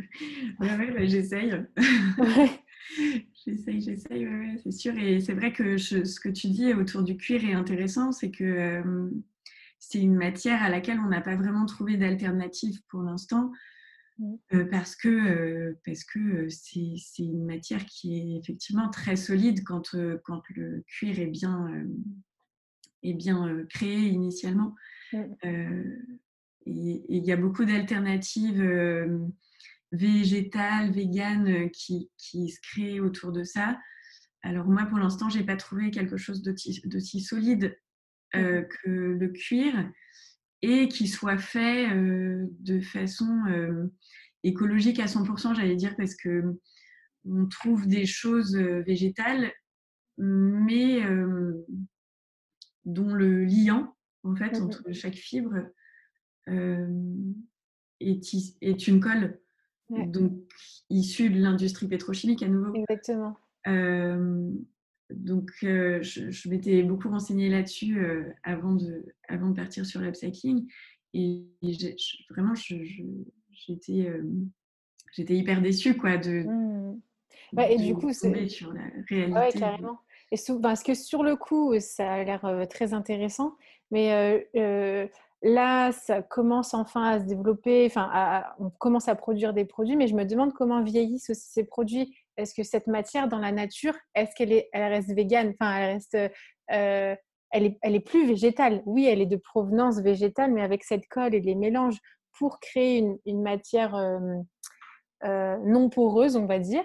Ouais, 0.59 0.91
bah, 0.91 1.05
j'essaye. 1.05 1.53
j'essaye, 3.45 3.81
j'essaye, 3.81 4.27
c'est 4.63 4.71
sûr. 4.71 4.97
Et 4.97 5.19
c'est 5.21 5.33
vrai 5.33 5.53
que 5.53 5.77
ce 5.77 6.19
que 6.19 6.29
tu 6.29 6.47
dis 6.47 6.73
autour 6.73 7.03
du 7.03 7.17
cuir 7.17 7.43
est 7.43 7.53
intéressant, 7.53 8.11
c'est 8.11 8.31
que 8.31 8.83
c'est 9.79 9.99
une 9.99 10.15
matière 10.15 10.61
à 10.61 10.69
laquelle 10.69 10.99
on 10.99 11.09
n'a 11.09 11.21
pas 11.21 11.35
vraiment 11.35 11.65
trouvé 11.65 11.97
d'alternative 11.97 12.79
pour 12.87 13.01
l'instant. 13.01 13.51
Mmh. 14.19 14.65
parce 14.69 14.95
que 14.95 15.75
parce 15.83 16.03
que 16.03 16.47
c'est, 16.49 16.93
c'est 16.97 17.23
une 17.23 17.45
matière 17.45 17.85
qui 17.85 18.17
est 18.17 18.39
effectivement 18.39 18.89
très 18.89 19.15
solide 19.15 19.63
quand, 19.63 19.95
quand 20.23 20.43
le 20.49 20.83
cuir 20.85 21.19
est 21.19 21.27
bien, 21.27 21.67
est 23.01 23.13
bien 23.13 23.65
créé 23.69 24.07
initialement. 24.07 24.75
Mmh. 25.13 25.17
et 26.67 27.03
il 27.09 27.25
y 27.25 27.31
a 27.31 27.37
beaucoup 27.37 27.65
d'alternatives 27.65 28.61
végétale, 29.91 30.91
végane 30.91 31.47
euh, 31.47 31.69
qui, 31.69 32.09
qui, 32.17 32.49
se 32.49 32.59
crée 32.61 32.99
autour 32.99 33.31
de 33.31 33.43
ça. 33.43 33.79
Alors 34.41 34.67
moi, 34.67 34.85
pour 34.85 34.97
l'instant, 34.97 35.29
j'ai 35.29 35.43
pas 35.43 35.57
trouvé 35.57 35.91
quelque 35.91 36.17
chose 36.17 36.41
d'aussi 36.41 37.21
solide 37.21 37.77
euh, 38.35 38.63
que 38.63 38.89
le 38.89 39.27
cuir 39.29 39.91
et 40.61 40.87
qui 40.87 41.07
soit 41.07 41.37
fait 41.37 41.91
euh, 41.91 42.47
de 42.59 42.79
façon 42.79 43.27
écologique 44.43 44.99
à 44.99 45.05
100%, 45.05 45.55
j'allais 45.55 45.75
dire, 45.75 45.95
parce 45.95 46.15
que 46.15 46.59
on 47.25 47.47
trouve 47.47 47.85
des 47.85 48.07
choses 48.07 48.55
végétales, 48.55 49.51
mais 50.17 51.01
dont 52.85 53.13
le 53.13 53.45
liant, 53.45 53.95
en 54.23 54.35
fait, 54.35 54.59
mmh 54.59 54.63
entre 54.63 54.91
chaque 54.91 55.15
fibre 55.15 55.67
est, 56.47 58.55
est 58.61 58.87
une 58.87 58.99
colle 58.99 59.39
donc 60.07 60.33
issu 60.89 61.29
de 61.29 61.39
l'industrie 61.39 61.87
pétrochimique 61.87 62.43
à 62.43 62.47
nouveau. 62.47 62.73
Exactement. 62.75 63.37
donc, 65.09 65.51
je, 65.61 66.49
m'étais 66.49 66.83
beaucoup 66.83 67.09
renseignée 67.09 67.49
là-dessus 67.49 67.99
avant, 68.43 68.73
de, 68.73 69.05
avant 69.27 69.49
de 69.49 69.55
partir 69.55 69.85
sur 69.85 70.01
l'upcycling. 70.01 70.67
Et, 71.13 71.43
vraiment, 72.29 72.53
j'étais 72.55 74.15
hyper 75.35 75.61
déçue 75.61 75.97
quoi, 75.97 76.17
de, 76.17 76.43
mmh. 76.43 77.01
et 77.59 77.77
du 77.77 77.95
coup, 77.95 78.13
c'est 78.13 78.47
sur 78.47 78.73
la 78.73 78.83
réalité. 79.09 79.59
carrément. 79.59 79.99
Et 80.31 80.37
parce 80.61 80.81
que 80.81 80.93
sur 80.93 81.23
le 81.23 81.35
coup, 81.35 81.77
ça 81.79 82.13
a 82.13 82.23
l'air 82.23 82.67
très 82.69 82.93
intéressant, 82.93 83.57
mais 83.91 84.47
Là, 85.43 85.91
ça 85.91 86.21
commence 86.21 86.75
enfin 86.75 87.03
à 87.03 87.19
se 87.19 87.25
développer, 87.25 87.87
enfin, 87.87 88.43
on 88.59 88.69
commence 88.69 89.07
à 89.07 89.15
produire 89.15 89.53
des 89.53 89.65
produits, 89.65 89.95
mais 89.95 90.07
je 90.07 90.13
me 90.13 90.23
demande 90.23 90.53
comment 90.53 90.83
vieillissent 90.83 91.31
aussi 91.31 91.49
ces 91.49 91.63
produits. 91.63 92.15
Est-ce 92.37 92.53
que 92.53 92.61
cette 92.61 92.85
matière 92.85 93.27
dans 93.27 93.39
la 93.39 93.51
nature, 93.51 93.95
est-ce 94.13 94.35
qu'elle 94.35 94.51
est, 94.51 94.69
elle 94.71 94.93
reste 94.93 95.11
végane? 95.13 95.55
Enfin, 95.59 95.75
elle 95.77 95.93
reste, 95.93 96.15
euh, 96.15 97.15
elle, 97.49 97.65
est, 97.65 97.79
elle 97.81 97.95
est 97.95 98.05
plus 98.05 98.27
végétale. 98.27 98.83
Oui, 98.85 99.07
elle 99.07 99.19
est 99.19 99.25
de 99.25 99.35
provenance 99.35 99.99
végétale, 99.99 100.51
mais 100.51 100.61
avec 100.61 100.83
cette 100.83 101.07
colle 101.07 101.33
et 101.33 101.41
les 101.41 101.55
mélanges 101.55 101.97
pour 102.37 102.59
créer 102.59 103.03
une, 103.25 103.41
matière 103.41 103.95
euh, 103.95 104.19
euh, 105.23 105.57
non 105.65 105.89
poreuse, 105.89 106.35
on 106.35 106.45
va 106.45 106.59
dire. 106.59 106.83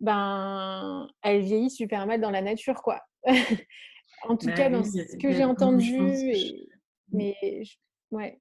ben, 0.00 1.08
elle 1.22 1.42
vieillit 1.42 1.70
super 1.70 2.06
mal 2.08 2.20
dans 2.20 2.30
la 2.30 2.42
nature, 2.42 2.82
quoi. 2.82 3.00
En 4.24 4.36
tout 4.36 4.46
bah 4.46 4.52
cas, 4.52 4.70
dans 4.70 4.84
ce 4.84 5.16
que 5.16 5.32
j'ai 5.32 5.44
entendu. 5.44 5.94
Et... 5.94 6.68
Mais 7.12 7.34
ouais. 8.10 8.40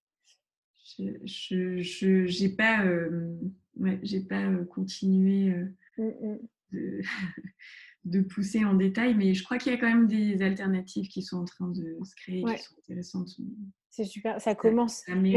Je 0.97 2.43
n'ai 2.43 2.49
pas, 2.49 2.85
euh, 2.85 3.37
ouais, 3.77 3.99
pas 4.29 4.43
euh, 4.43 4.65
continué 4.65 5.51
euh, 5.51 5.65
mmh, 5.97 6.27
mmh. 6.27 6.39
de, 6.71 7.01
de, 8.05 8.21
pousser 8.21 8.63
en 8.65 8.75
détail, 8.75 9.15
mais 9.15 9.33
je 9.33 9.43
crois 9.43 9.57
qu'il 9.57 9.71
y 9.71 9.75
a 9.75 9.79
quand 9.79 9.87
même 9.89 10.07
des 10.07 10.41
alternatives 10.41 11.07
qui 11.07 11.21
sont 11.21 11.37
en 11.37 11.45
train 11.45 11.69
de 11.69 11.97
se 12.03 12.15
créer, 12.15 12.43
qui 12.43 12.63
sont 12.63 12.75
intéressantes. 12.83 13.29
C'est 13.89 14.05
super, 14.05 14.39
ça 14.39 14.55
commence. 14.55 15.03
Ça, 15.05 15.15
mais, 15.15 15.33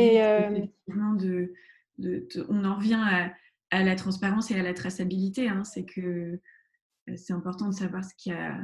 de, 0.87 1.55
de, 1.98 2.29
on 2.48 2.64
en 2.64 2.77
revient 2.77 3.01
à, 3.03 3.33
à, 3.70 3.83
la 3.83 3.96
transparence 3.96 4.51
et 4.51 4.59
à 4.59 4.62
la 4.62 4.74
traçabilité. 4.74 5.48
Hein. 5.48 5.64
C'est 5.64 5.85
que 5.85 6.40
c'est 7.16 7.33
important 7.33 7.68
de 7.68 7.74
savoir 7.74 8.05
ce 8.05 8.14
qu'il 8.16 8.33
y 8.33 8.37
a 8.37 8.61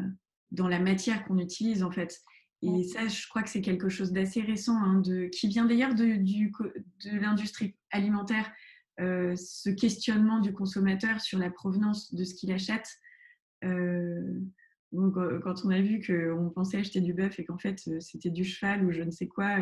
dans 0.55 0.69
la 0.69 0.79
matière 0.79 1.25
qu'on 1.25 1.39
utilise 1.39 1.83
en 1.83 1.91
fait. 1.91 2.21
Et 2.63 2.85
ça, 2.85 3.07
je 3.07 3.29
crois 3.29 3.43
que 3.43 3.51
c'est 3.51 3.61
quelque 3.61 3.91
chose 3.91 4.13
d'assez 4.13 4.41
récent, 4.41 4.77
hein, 4.77 5.01
de, 5.01 5.27
qui 5.27 5.49
vient 5.49 5.67
d'ailleurs 5.67 5.95
de, 5.95 6.17
de 6.17 7.19
l'industrie 7.19 7.77
alimentaire, 7.91 8.51
euh, 9.01 9.35
ce 9.37 9.69
questionnement 9.69 10.41
du 10.41 10.55
consommateur 10.55 11.21
sur 11.21 11.39
la 11.39 11.51
provenance 11.51 12.15
de 12.15 12.25
ce 12.25 12.35
qu'il 12.35 12.53
achète. 12.53 12.89
Euh, 13.65 14.41
donc, 14.93 15.17
euh, 15.17 15.41
quand 15.41 15.65
on 15.65 15.71
a 15.71 15.81
vu 15.81 16.01
qu'on 16.01 16.51
pensait 16.55 16.79
acheter 16.79 17.01
du 17.01 17.13
bœuf 17.13 17.39
et 17.39 17.45
qu'en 17.45 17.59
fait 17.59 17.83
c'était 18.01 18.31
du 18.31 18.45
cheval 18.45 18.87
ou 18.87 18.93
je 18.93 19.03
ne 19.03 19.11
sais 19.11 19.27
quoi, 19.27 19.59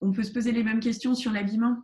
on 0.00 0.12
peut 0.12 0.22
se 0.22 0.32
poser 0.32 0.52
les 0.52 0.62
mêmes 0.62 0.80
questions 0.80 1.14
sur 1.14 1.32
l'habillement. 1.32 1.82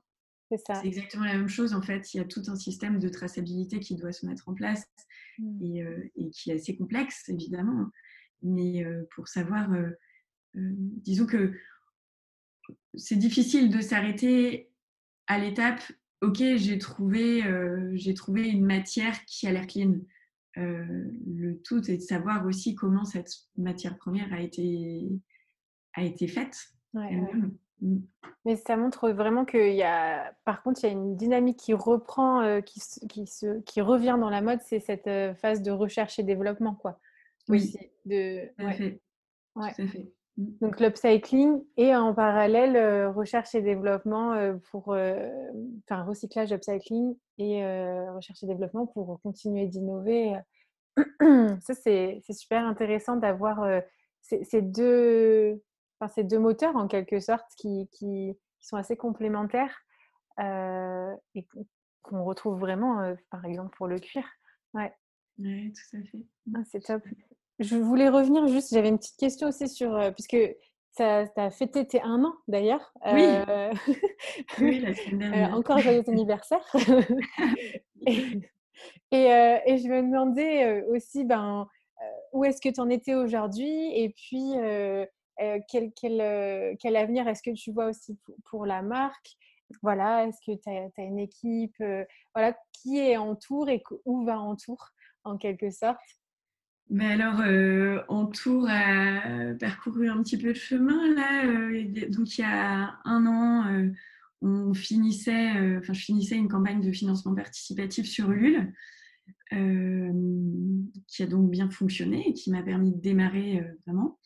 C'est 0.82 0.86
exactement 0.86 1.24
la 1.24 1.36
même 1.36 1.48
chose. 1.48 1.74
En 1.74 1.82
fait, 1.82 2.14
il 2.14 2.18
y 2.18 2.20
a 2.20 2.24
tout 2.24 2.42
un 2.48 2.56
système 2.56 2.98
de 2.98 3.08
traçabilité 3.08 3.80
qui 3.80 3.96
doit 3.96 4.12
se 4.12 4.26
mettre 4.26 4.48
en 4.48 4.54
place 4.54 4.86
mmh. 5.38 5.62
et, 5.62 5.84
et, 6.16 6.30
qui 6.30 6.50
est 6.50 6.54
assez 6.54 6.76
complexe, 6.76 7.28
évidemment. 7.28 7.90
Mais 8.42 8.84
pour 9.14 9.28
savoir, 9.28 9.70
disons 10.54 11.26
que 11.26 11.54
c'est 12.94 13.16
difficile 13.16 13.70
de 13.70 13.80
s'arrêter 13.80 14.70
à 15.26 15.38
l'étape, 15.38 15.82
ok, 16.20 16.38
j'ai 16.56 16.78
trouvé, 16.78 17.42
j'ai 17.94 18.14
trouvé 18.14 18.48
une 18.48 18.64
matière 18.64 19.24
qui 19.24 19.46
a 19.46 19.52
l'air 19.52 19.66
clean. 19.66 19.96
le 20.56 21.54
tout 21.64 21.90
est 21.90 21.96
de 21.96 22.02
savoir 22.02 22.46
aussi 22.46 22.74
comment 22.74 23.04
cette 23.04 23.32
matière 23.56 23.96
première 23.96 24.32
a 24.32 24.40
été, 24.40 25.08
a 25.94 26.04
été 26.04 26.28
faite. 26.28 26.56
Mais 28.44 28.56
ça 28.56 28.76
montre 28.76 29.10
vraiment 29.10 29.44
qu'il 29.44 29.74
y 29.74 29.82
a, 29.82 30.34
par 30.44 30.62
contre, 30.62 30.82
il 30.82 30.86
y 30.86 30.88
a 30.88 30.92
une 30.92 31.16
dynamique 31.16 31.58
qui 31.58 31.74
reprend, 31.74 32.60
qui, 32.62 32.80
qui, 33.08 33.26
se, 33.26 33.60
qui 33.60 33.80
revient 33.80 34.16
dans 34.20 34.30
la 34.30 34.42
mode, 34.42 34.60
c'est 34.62 34.80
cette 34.80 35.08
phase 35.38 35.62
de 35.62 35.70
recherche 35.70 36.18
et 36.18 36.22
développement, 36.22 36.74
quoi. 36.74 36.98
Oui, 37.48 37.74
de... 38.04 38.46
Tout 38.56 38.64
à 38.66 38.72
fait. 39.86 40.12
Mmh. 40.36 40.46
Donc 40.60 40.80
l'upcycling 40.80 41.62
et 41.76 41.94
en 41.94 42.12
parallèle 42.12 42.74
euh, 42.74 43.10
recherche 43.12 43.54
et 43.54 43.62
développement 43.62 44.58
pour 44.70 44.88
enfin 44.88 46.02
recyclage 46.02 46.52
upcycling 46.52 47.16
et 47.38 47.64
recherche 48.08 48.42
et 48.42 48.46
développement 48.46 48.86
pour 48.86 49.20
continuer 49.22 49.66
d'innover. 49.66 50.34
Ça 51.60 51.74
c'est 51.74 52.20
super 52.30 52.66
intéressant 52.66 53.16
d'avoir 53.16 53.64
ces, 54.22 54.62
deux 54.62 55.62
enfin, 55.98 56.12
ces 56.12 56.24
deux 56.24 56.38
moteurs 56.38 56.76
en 56.76 56.88
quelque 56.88 57.20
sorte 57.20 57.46
qui, 57.56 57.88
qui, 57.92 58.36
sont 58.60 58.76
assez 58.76 58.96
complémentaires 58.96 59.84
et 60.38 61.46
qu'on 62.02 62.24
retrouve 62.24 62.58
vraiment 62.58 63.14
par 63.30 63.44
exemple 63.44 63.76
pour 63.76 63.86
le 63.86 63.98
cuir. 63.98 64.24
Ouais. 64.72 64.92
Oui, 65.38 65.72
tout 65.72 65.96
à 65.96 66.02
fait. 66.02 66.18
Ah, 66.54 66.60
c'est 66.70 66.80
top. 66.80 67.02
Je 67.58 67.76
voulais 67.76 68.08
revenir 68.08 68.46
juste, 68.48 68.72
j'avais 68.72 68.88
une 68.88 68.98
petite 68.98 69.16
question 69.16 69.48
aussi 69.48 69.68
sur, 69.68 69.94
euh, 69.94 70.10
puisque 70.10 70.36
ça 70.92 71.24
as 71.36 71.50
fêté 71.50 71.86
tes 71.86 72.00
un 72.02 72.24
an 72.24 72.34
d'ailleurs. 72.48 72.92
Oui. 73.12 73.24
Euh, 73.24 73.72
oui, 74.60 74.80
la 74.80 74.94
semaine 74.94 75.22
euh, 75.22 75.30
dernière. 75.30 75.54
encore 75.54 75.78
joyeux 75.78 76.02
anniversaire. 76.08 76.64
et, 78.06 78.40
et, 79.12 79.78
je 79.78 79.88
me 79.88 80.02
demandais 80.02 80.82
aussi 80.88 81.24
ben, 81.24 81.66
où 82.32 82.44
est-ce 82.44 82.60
que 82.60 82.68
tu 82.68 82.80
en 82.80 82.90
étais 82.90 83.14
aujourd'hui? 83.14 83.92
Et 83.96 84.10
puis 84.10 84.54
quel, 85.68 85.92
quel, 85.92 86.76
quel, 86.78 86.96
avenir 86.96 87.26
est-ce 87.28 87.42
que 87.42 87.54
tu 87.54 87.72
vois 87.72 87.86
aussi 87.86 88.16
pour, 88.44 88.66
la 88.66 88.82
marque? 88.82 89.36
Voilà, 89.82 90.26
est-ce 90.26 90.38
que 90.46 90.56
tu 90.56 90.68
as, 90.70 91.04
une 91.04 91.18
équipe 91.18 91.82
voilà, 92.34 92.56
qui 92.72 92.98
est 92.98 93.16
en 93.16 93.34
tour 93.34 93.68
et 93.68 93.82
où 94.04 94.24
va 94.24 94.38
en 94.38 94.56
tour 94.56 94.90
en 95.24 95.36
quelque 95.36 95.70
sorte? 95.70 95.98
Mais 96.90 97.12
alors, 97.12 97.40
euh, 97.40 98.02
Entour 98.08 98.66
a 98.68 99.54
parcouru 99.58 100.08
un 100.08 100.22
petit 100.22 100.36
peu 100.36 100.52
de 100.52 100.58
chemin 100.58 101.14
là. 101.14 101.46
Euh, 101.46 102.10
donc, 102.10 102.36
il 102.38 102.42
y 102.42 102.44
a 102.44 102.98
un 103.04 103.26
an, 103.26 103.66
euh, 103.72 103.90
on 104.42 104.74
finissait, 104.74 105.56
euh, 105.56 105.78
enfin, 105.78 105.94
je 105.94 106.04
finissais 106.04 106.36
une 106.36 106.48
campagne 106.48 106.82
de 106.82 106.92
financement 106.92 107.34
participatif 107.34 108.06
sur 108.06 108.30
Qui 109.50 111.22
a 111.22 111.26
donc 111.26 111.50
bien 111.50 111.70
fonctionné 111.70 112.28
et 112.28 112.32
qui 112.32 112.50
m'a 112.50 112.62
permis 112.62 112.92
de 112.92 113.00
démarrer 113.00 113.62
vraiment. 113.86 114.18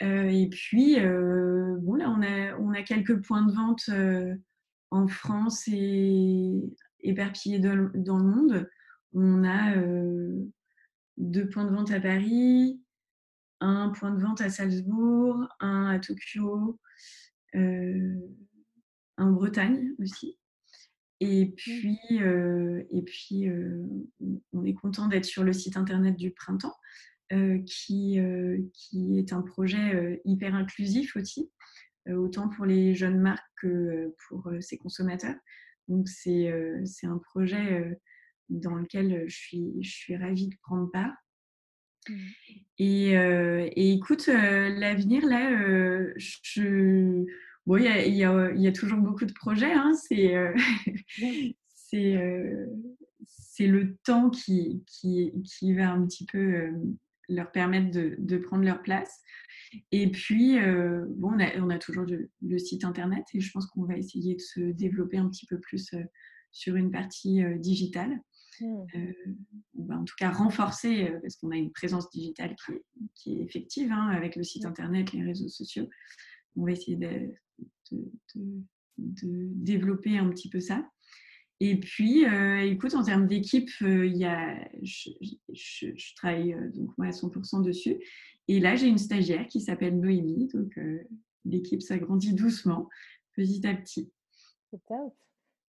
et 0.00 0.48
puis, 0.50 0.96
bon, 0.96 1.94
là, 1.94 2.10
on 2.58 2.72
a, 2.72 2.82
quelques 2.82 3.20
points 3.22 3.46
de 3.46 3.52
vente 3.52 3.90
en 4.90 5.08
France 5.08 5.66
et 5.68 6.52
éparpillés 7.00 7.58
dans, 7.58 7.90
dans 7.94 8.18
le 8.18 8.24
monde. 8.24 8.68
On 9.12 9.44
a 9.44 9.74
deux 11.16 11.48
points 11.48 11.64
de 11.64 11.74
vente 11.74 11.90
à 11.90 12.00
Paris, 12.00 12.80
un 13.60 13.90
point 13.90 14.10
de 14.10 14.20
vente 14.20 14.40
à 14.40 14.50
Salzbourg, 14.50 15.48
un 15.60 15.86
à 15.86 15.98
Tokyo, 15.98 16.78
un 17.54 18.16
en 19.16 19.30
Bretagne 19.30 19.92
aussi. 19.98 20.38
Et 21.24 21.46
mmh. 21.46 21.54
puis, 21.54 21.98
euh, 22.20 22.82
et 22.90 23.02
puis 23.02 23.48
euh, 23.48 23.82
on 24.52 24.64
est 24.64 24.74
content 24.74 25.08
d'être 25.08 25.24
sur 25.24 25.42
le 25.42 25.54
site 25.54 25.76
internet 25.76 26.16
du 26.16 26.30
printemps, 26.30 26.76
qui, 27.66 28.20
qui 28.72 29.18
est 29.18 29.32
un 29.32 29.42
projet 29.42 30.20
hyper 30.24 30.54
inclusif 30.54 31.16
aussi, 31.16 31.50
autant 32.08 32.48
pour 32.48 32.64
les 32.64 32.94
jeunes 32.94 33.18
marques 33.18 33.42
que 33.60 34.14
pour 34.28 34.52
ses 34.60 34.78
consommateurs. 34.78 35.34
Donc 35.88 36.06
c'est 36.08 36.48
un 37.02 37.18
projet 37.18 37.98
dans 38.50 38.76
lequel 38.76 39.24
je 39.26 39.36
suis, 39.36 39.72
je 39.80 39.90
suis 39.90 40.16
ravie 40.16 40.46
de 40.46 40.54
prendre 40.62 40.88
part. 40.92 41.12
Mmh. 42.08 42.14
Et, 42.78 43.10
et, 43.14 43.92
écoute, 43.94 44.28
l'avenir, 44.28 45.26
là, 45.26 46.06
je... 46.16 47.24
bon, 47.66 47.76
il 47.76 47.84
y 47.84 47.88
a, 47.88 48.06
y, 48.06 48.24
a, 48.24 48.52
y 48.52 48.66
a, 48.66 48.72
toujours 48.72 48.98
beaucoup 48.98 49.24
de 49.24 49.32
projets. 49.32 49.72
Hein, 49.72 49.92
c'est 49.94 50.34
c'est 53.26 53.66
le 53.66 53.96
temps 54.04 54.30
qui, 54.30 54.82
qui, 54.86 55.32
qui, 55.44 55.74
va 55.74 55.92
un 55.92 56.04
petit 56.06 56.26
peu 56.26 56.70
leur 57.28 57.52
permettre 57.52 57.90
de, 57.92 58.16
de, 58.18 58.36
prendre 58.36 58.64
leur 58.64 58.82
place. 58.82 59.20
Et 59.92 60.10
puis, 60.10 60.58
bon, 60.58 61.34
on 61.34 61.40
a, 61.40 61.56
on 61.60 61.70
a 61.70 61.78
toujours 61.78 62.04
le 62.42 62.58
site 62.58 62.84
internet 62.84 63.24
et 63.32 63.40
je 63.40 63.50
pense 63.52 63.66
qu'on 63.66 63.84
va 63.84 63.96
essayer 63.96 64.34
de 64.34 64.40
se 64.40 64.60
développer 64.72 65.18
un 65.18 65.28
petit 65.28 65.46
peu 65.46 65.60
plus 65.60 65.94
sur 66.50 66.74
une 66.74 66.90
partie 66.90 67.42
digitale. 67.58 68.20
Mmh. 68.60 68.84
Euh, 68.94 69.92
en 69.92 70.04
tout 70.04 70.14
cas 70.18 70.30
renforcer, 70.30 71.08
euh, 71.08 71.18
parce 71.20 71.36
qu'on 71.36 71.50
a 71.50 71.56
une 71.56 71.72
présence 71.72 72.08
digitale 72.10 72.54
qui 73.14 73.38
est, 73.38 73.42
effective 73.42 73.90
hein, 73.90 74.08
avec 74.10 74.36
le 74.36 74.44
site 74.44 74.64
mmh. 74.64 74.68
internet, 74.68 75.12
les 75.12 75.22
réseaux 75.22 75.48
sociaux. 75.48 75.88
On 76.56 76.64
va 76.64 76.72
essayer 76.72 76.96
de, 76.96 77.34
développer 78.96 80.18
un 80.18 80.28
petit 80.30 80.48
peu 80.48 80.60
ça. 80.60 80.88
Et 81.60 81.78
puis, 81.78 82.26
euh, 82.26 82.60
écoute, 82.62 82.94
en 82.94 83.02
termes 83.02 83.26
d'équipe, 83.26 83.70
il 83.80 84.16
y 84.16 84.24
a, 84.24 84.68
je, 84.82 86.14
travaille 86.16 86.56
donc 86.74 86.90
moi 86.98 87.06
à 87.06 87.10
100% 87.10 87.62
dessus. 87.62 87.96
Et 88.48 88.60
là, 88.60 88.76
j'ai 88.76 88.88
une 88.88 88.98
stagiaire 88.98 89.46
qui 89.48 89.60
s'appelle 89.60 89.98
Noémie. 89.98 90.48
Donc, 90.52 90.78
l'équipe 91.44 91.82
s'agrandit 91.82 92.34
doucement, 92.34 92.88
petit 93.34 93.66
à 93.66 93.74
petit. 93.74 94.12
C'est 94.70 94.84
top. 94.86 95.14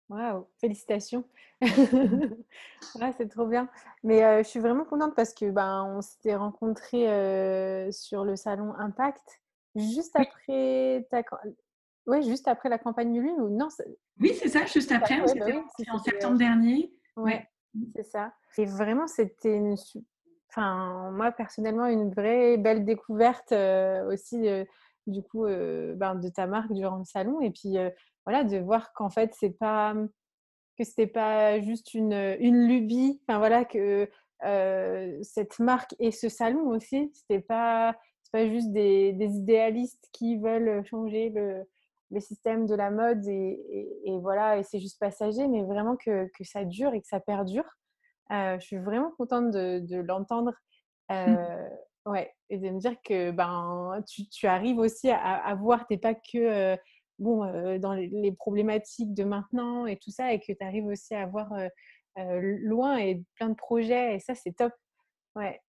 Waouh, 0.10 0.46
félicitations. 0.60 1.24
c'est 1.62 3.30
trop 3.30 3.48
bien. 3.48 3.70
Mais 4.04 4.24
euh, 4.24 4.44
je 4.44 4.50
suis 4.50 4.60
vraiment 4.60 4.86
contente 4.86 5.16
parce 5.16 5.34
que 5.34 5.50
ben, 5.50 5.84
on 5.84 6.02
s'était 6.02 6.36
rencontrés 6.36 7.10
euh, 7.10 7.92
sur 7.92 8.24
le 8.24 8.36
salon 8.36 8.74
Impact 8.76 9.42
juste 9.76 10.16
après 10.16 11.08
ta... 11.10 11.22
ouais, 12.08 12.22
juste 12.24 12.48
après 12.48 12.70
la 12.70 12.78
campagne 12.78 13.12
du 13.12 13.22
Lune 13.22 13.40
ou 13.40 13.50
non 13.50 13.68
Oui, 14.20 14.34
c'est 14.34 14.50
ça, 14.50 14.66
juste 14.66 14.92
après. 14.92 15.20
Bah 15.20 15.46
en 15.92 16.00
septembre 16.00 16.38
dernier. 16.38 16.92
Ouais, 17.16 17.48
c'est 17.96 18.04
ça. 18.04 18.34
Et 18.58 18.66
vraiment, 18.66 19.08
c'était 19.08 19.56
une... 19.56 19.76
Enfin, 20.50 21.12
moi, 21.12 21.32
personnellement, 21.32 21.86
une 21.88 22.12
vraie 22.12 22.58
belle 22.58 22.86
découverte 22.86 23.52
euh, 23.52 24.12
aussi 24.12 24.48
du 25.08 25.22
coup 25.22 25.44
ben, 25.44 26.16
de 26.16 26.30
ta 26.30 26.48
marque 26.48 26.72
durant 26.72 26.98
le 26.98 27.06
salon. 27.06 27.42
Et 27.42 27.52
puis 27.52 27.76
voilà, 28.26 28.44
de 28.44 28.58
voir 28.58 28.94
qu'en 28.94 29.10
fait, 29.10 29.34
c'est 29.38 29.58
pas 29.58 29.94
que 30.78 30.84
c'était 30.84 31.08
pas 31.08 31.60
juste 31.62 31.94
une, 31.94 32.36
une 32.40 32.68
lubie, 32.68 33.22
enfin 33.28 33.38
voilà, 33.38 33.66
que 33.66 34.10
euh, 34.44 35.18
cette 35.24 35.60
marque 35.60 35.96
et 36.00 36.12
ce 36.12 36.30
salon 36.30 36.68
aussi, 36.68 37.12
c'était 37.14 37.42
pas, 37.42 37.96
pas 38.36 38.50
juste 38.50 38.74
des, 38.74 39.14
des, 39.14 39.38
idéalistes 39.38 40.10
qui 40.12 40.36
veulent 40.36 40.86
changer 40.86 41.30
le, 41.30 41.64
le 42.12 42.20
système 42.20 42.66
de 42.66 42.76
la 42.76 42.92
mode 42.92 43.26
et, 43.28 43.88
et, 44.04 44.20
voilà, 44.20 44.58
et 44.58 44.64
c'est 44.64 44.82
juste 44.82 45.00
passager, 45.00 45.48
mais 45.48 45.64
vraiment 45.64 45.96
que, 45.96 46.30
que, 46.38 46.44
ça 46.44 46.66
dure 46.66 46.94
et 46.94 47.00
que 47.00 47.08
ça 47.08 47.22
perdure. 47.22 47.64
Euh, 48.32 48.60
je 48.60 48.66
suis 48.66 48.78
vraiment 48.78 49.12
contente 49.12 49.52
de, 49.52 49.80
de 49.80 49.98
l'entendre. 49.98 50.52
Mmh. 51.10 51.14
Euh, 51.14 51.70
ouais, 52.08 52.34
et 52.50 52.58
de 52.58 52.70
me 52.72 52.80
dire 52.80 52.96
que 53.06 53.32
ben, 53.32 54.04
tu, 54.06 54.28
tu 54.28 54.48
arrives 54.48 54.80
aussi 54.80 55.10
à, 55.10 55.18
à 55.18 55.56
voir, 55.56 55.88
t'es 55.88 55.98
pas 55.98 56.14
que 56.14 56.76
bon, 57.20 57.46
dans 57.80 57.94
les, 57.94 58.34
problématiques 58.34 59.14
de 59.14 59.24
maintenant 59.24 59.86
et 59.86 59.96
tout 59.96 60.12
ça, 60.12 60.34
et 60.34 60.42
que 60.42 60.52
tu 60.52 60.66
arrives 60.66 60.88
aussi 60.88 61.16
à 61.16 61.22
avoir 61.22 61.54
loin 62.18 62.98
et 62.98 63.24
plein 63.36 63.48
de 63.48 63.56
projets. 63.56 64.16
Et 64.16 64.20
ça, 64.20 64.36
c'est 64.36 64.52
top. 64.52 64.74
Ouais. 65.38 65.62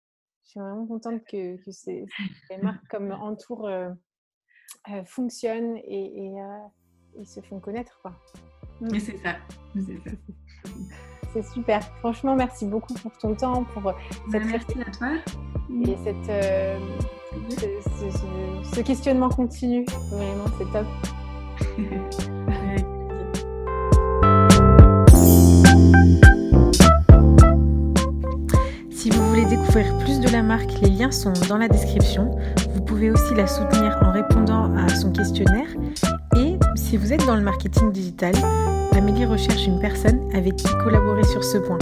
Je 0.44 0.50
suis 0.50 0.60
vraiment 0.60 0.86
contente 0.86 1.22
que, 1.24 1.56
que 1.56 1.70
ces, 1.70 2.06
marques 2.62 2.86
comme 2.88 3.10
Entour 3.12 3.70
fonctionnent 5.06 5.76
et, 5.78 6.32
et, 7.18 7.24
se 7.24 7.40
font 7.40 7.60
connaître. 7.60 7.98
Quoi. 8.02 8.12
Mais 8.80 9.00
c'est 9.00 9.16
ça. 9.18 9.36
C'est 11.32 11.44
super. 11.46 11.82
Franchement, 11.98 12.36
merci 12.36 12.64
beaucoup 12.64 12.94
pour 12.94 13.10
ton 13.18 13.34
temps, 13.34 13.64
pour 13.64 13.92
cette 14.30 14.44
merci 14.44 14.80
à 14.80 14.90
toi. 14.92 15.08
Et 15.84 15.96
cette, 16.04 16.30
ce, 18.72 18.80
questionnement 18.80 19.28
continu. 19.28 19.84
Vraiment, 20.10 20.44
c'est 20.58 20.70
top. 20.70 20.86
Si 29.04 29.10
vous 29.10 29.28
voulez 29.28 29.44
découvrir 29.44 29.98
plus 29.98 30.18
de 30.18 30.30
la 30.30 30.42
marque, 30.42 30.80
les 30.80 30.88
liens 30.88 31.10
sont 31.10 31.34
dans 31.46 31.58
la 31.58 31.68
description. 31.68 32.30
Vous 32.72 32.80
pouvez 32.80 33.10
aussi 33.10 33.34
la 33.34 33.46
soutenir 33.46 33.98
en 34.02 34.12
répondant 34.12 34.74
à 34.76 34.88
son 34.88 35.12
questionnaire. 35.12 35.68
Et 36.38 36.56
si 36.74 36.96
vous 36.96 37.12
êtes 37.12 37.26
dans 37.26 37.36
le 37.36 37.42
marketing 37.42 37.92
digital, 37.92 38.32
Amélie 38.92 39.26
recherche 39.26 39.66
une 39.66 39.78
personne 39.78 40.18
avec 40.32 40.56
qui 40.56 40.66
collaborer 40.82 41.24
sur 41.24 41.44
ce 41.44 41.58
point. 41.58 41.76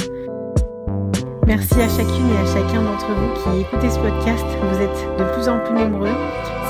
Merci 1.47 1.75
à 1.75 1.89
chacune 1.89 2.29
et 2.29 2.39
à 2.39 2.45
chacun 2.45 2.83
d'entre 2.83 3.07
vous 3.07 3.35
qui 3.35 3.51
écoutez 3.61 3.89
ce 3.89 4.01
podcast. 4.01 4.45
Vous 4.73 4.81
êtes 4.81 5.07
de 5.17 5.23
plus 5.33 5.49
en 5.49 5.61
plus 5.61 5.75
nombreux. 5.75 6.11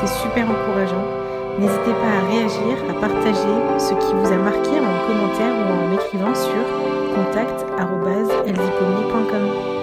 C'est 0.03 0.13
super 0.21 0.51
encourageant. 0.51 1.07
N'hésitez 1.59 1.95
pas 1.95 2.19
à 2.21 2.27
réagir, 2.29 2.77
à 2.91 2.95
partager 3.01 3.55
ce 3.79 3.95
qui 3.95 4.13
vous 4.13 4.31
a 4.31 4.37
marqué 4.37 4.69
en 4.69 4.99
commentaire 5.09 5.55
ou 5.57 5.73
en 5.73 5.89
m'écrivant 5.89 6.35
sur 6.35 6.63
contact.elzipomni.com. 7.15 9.82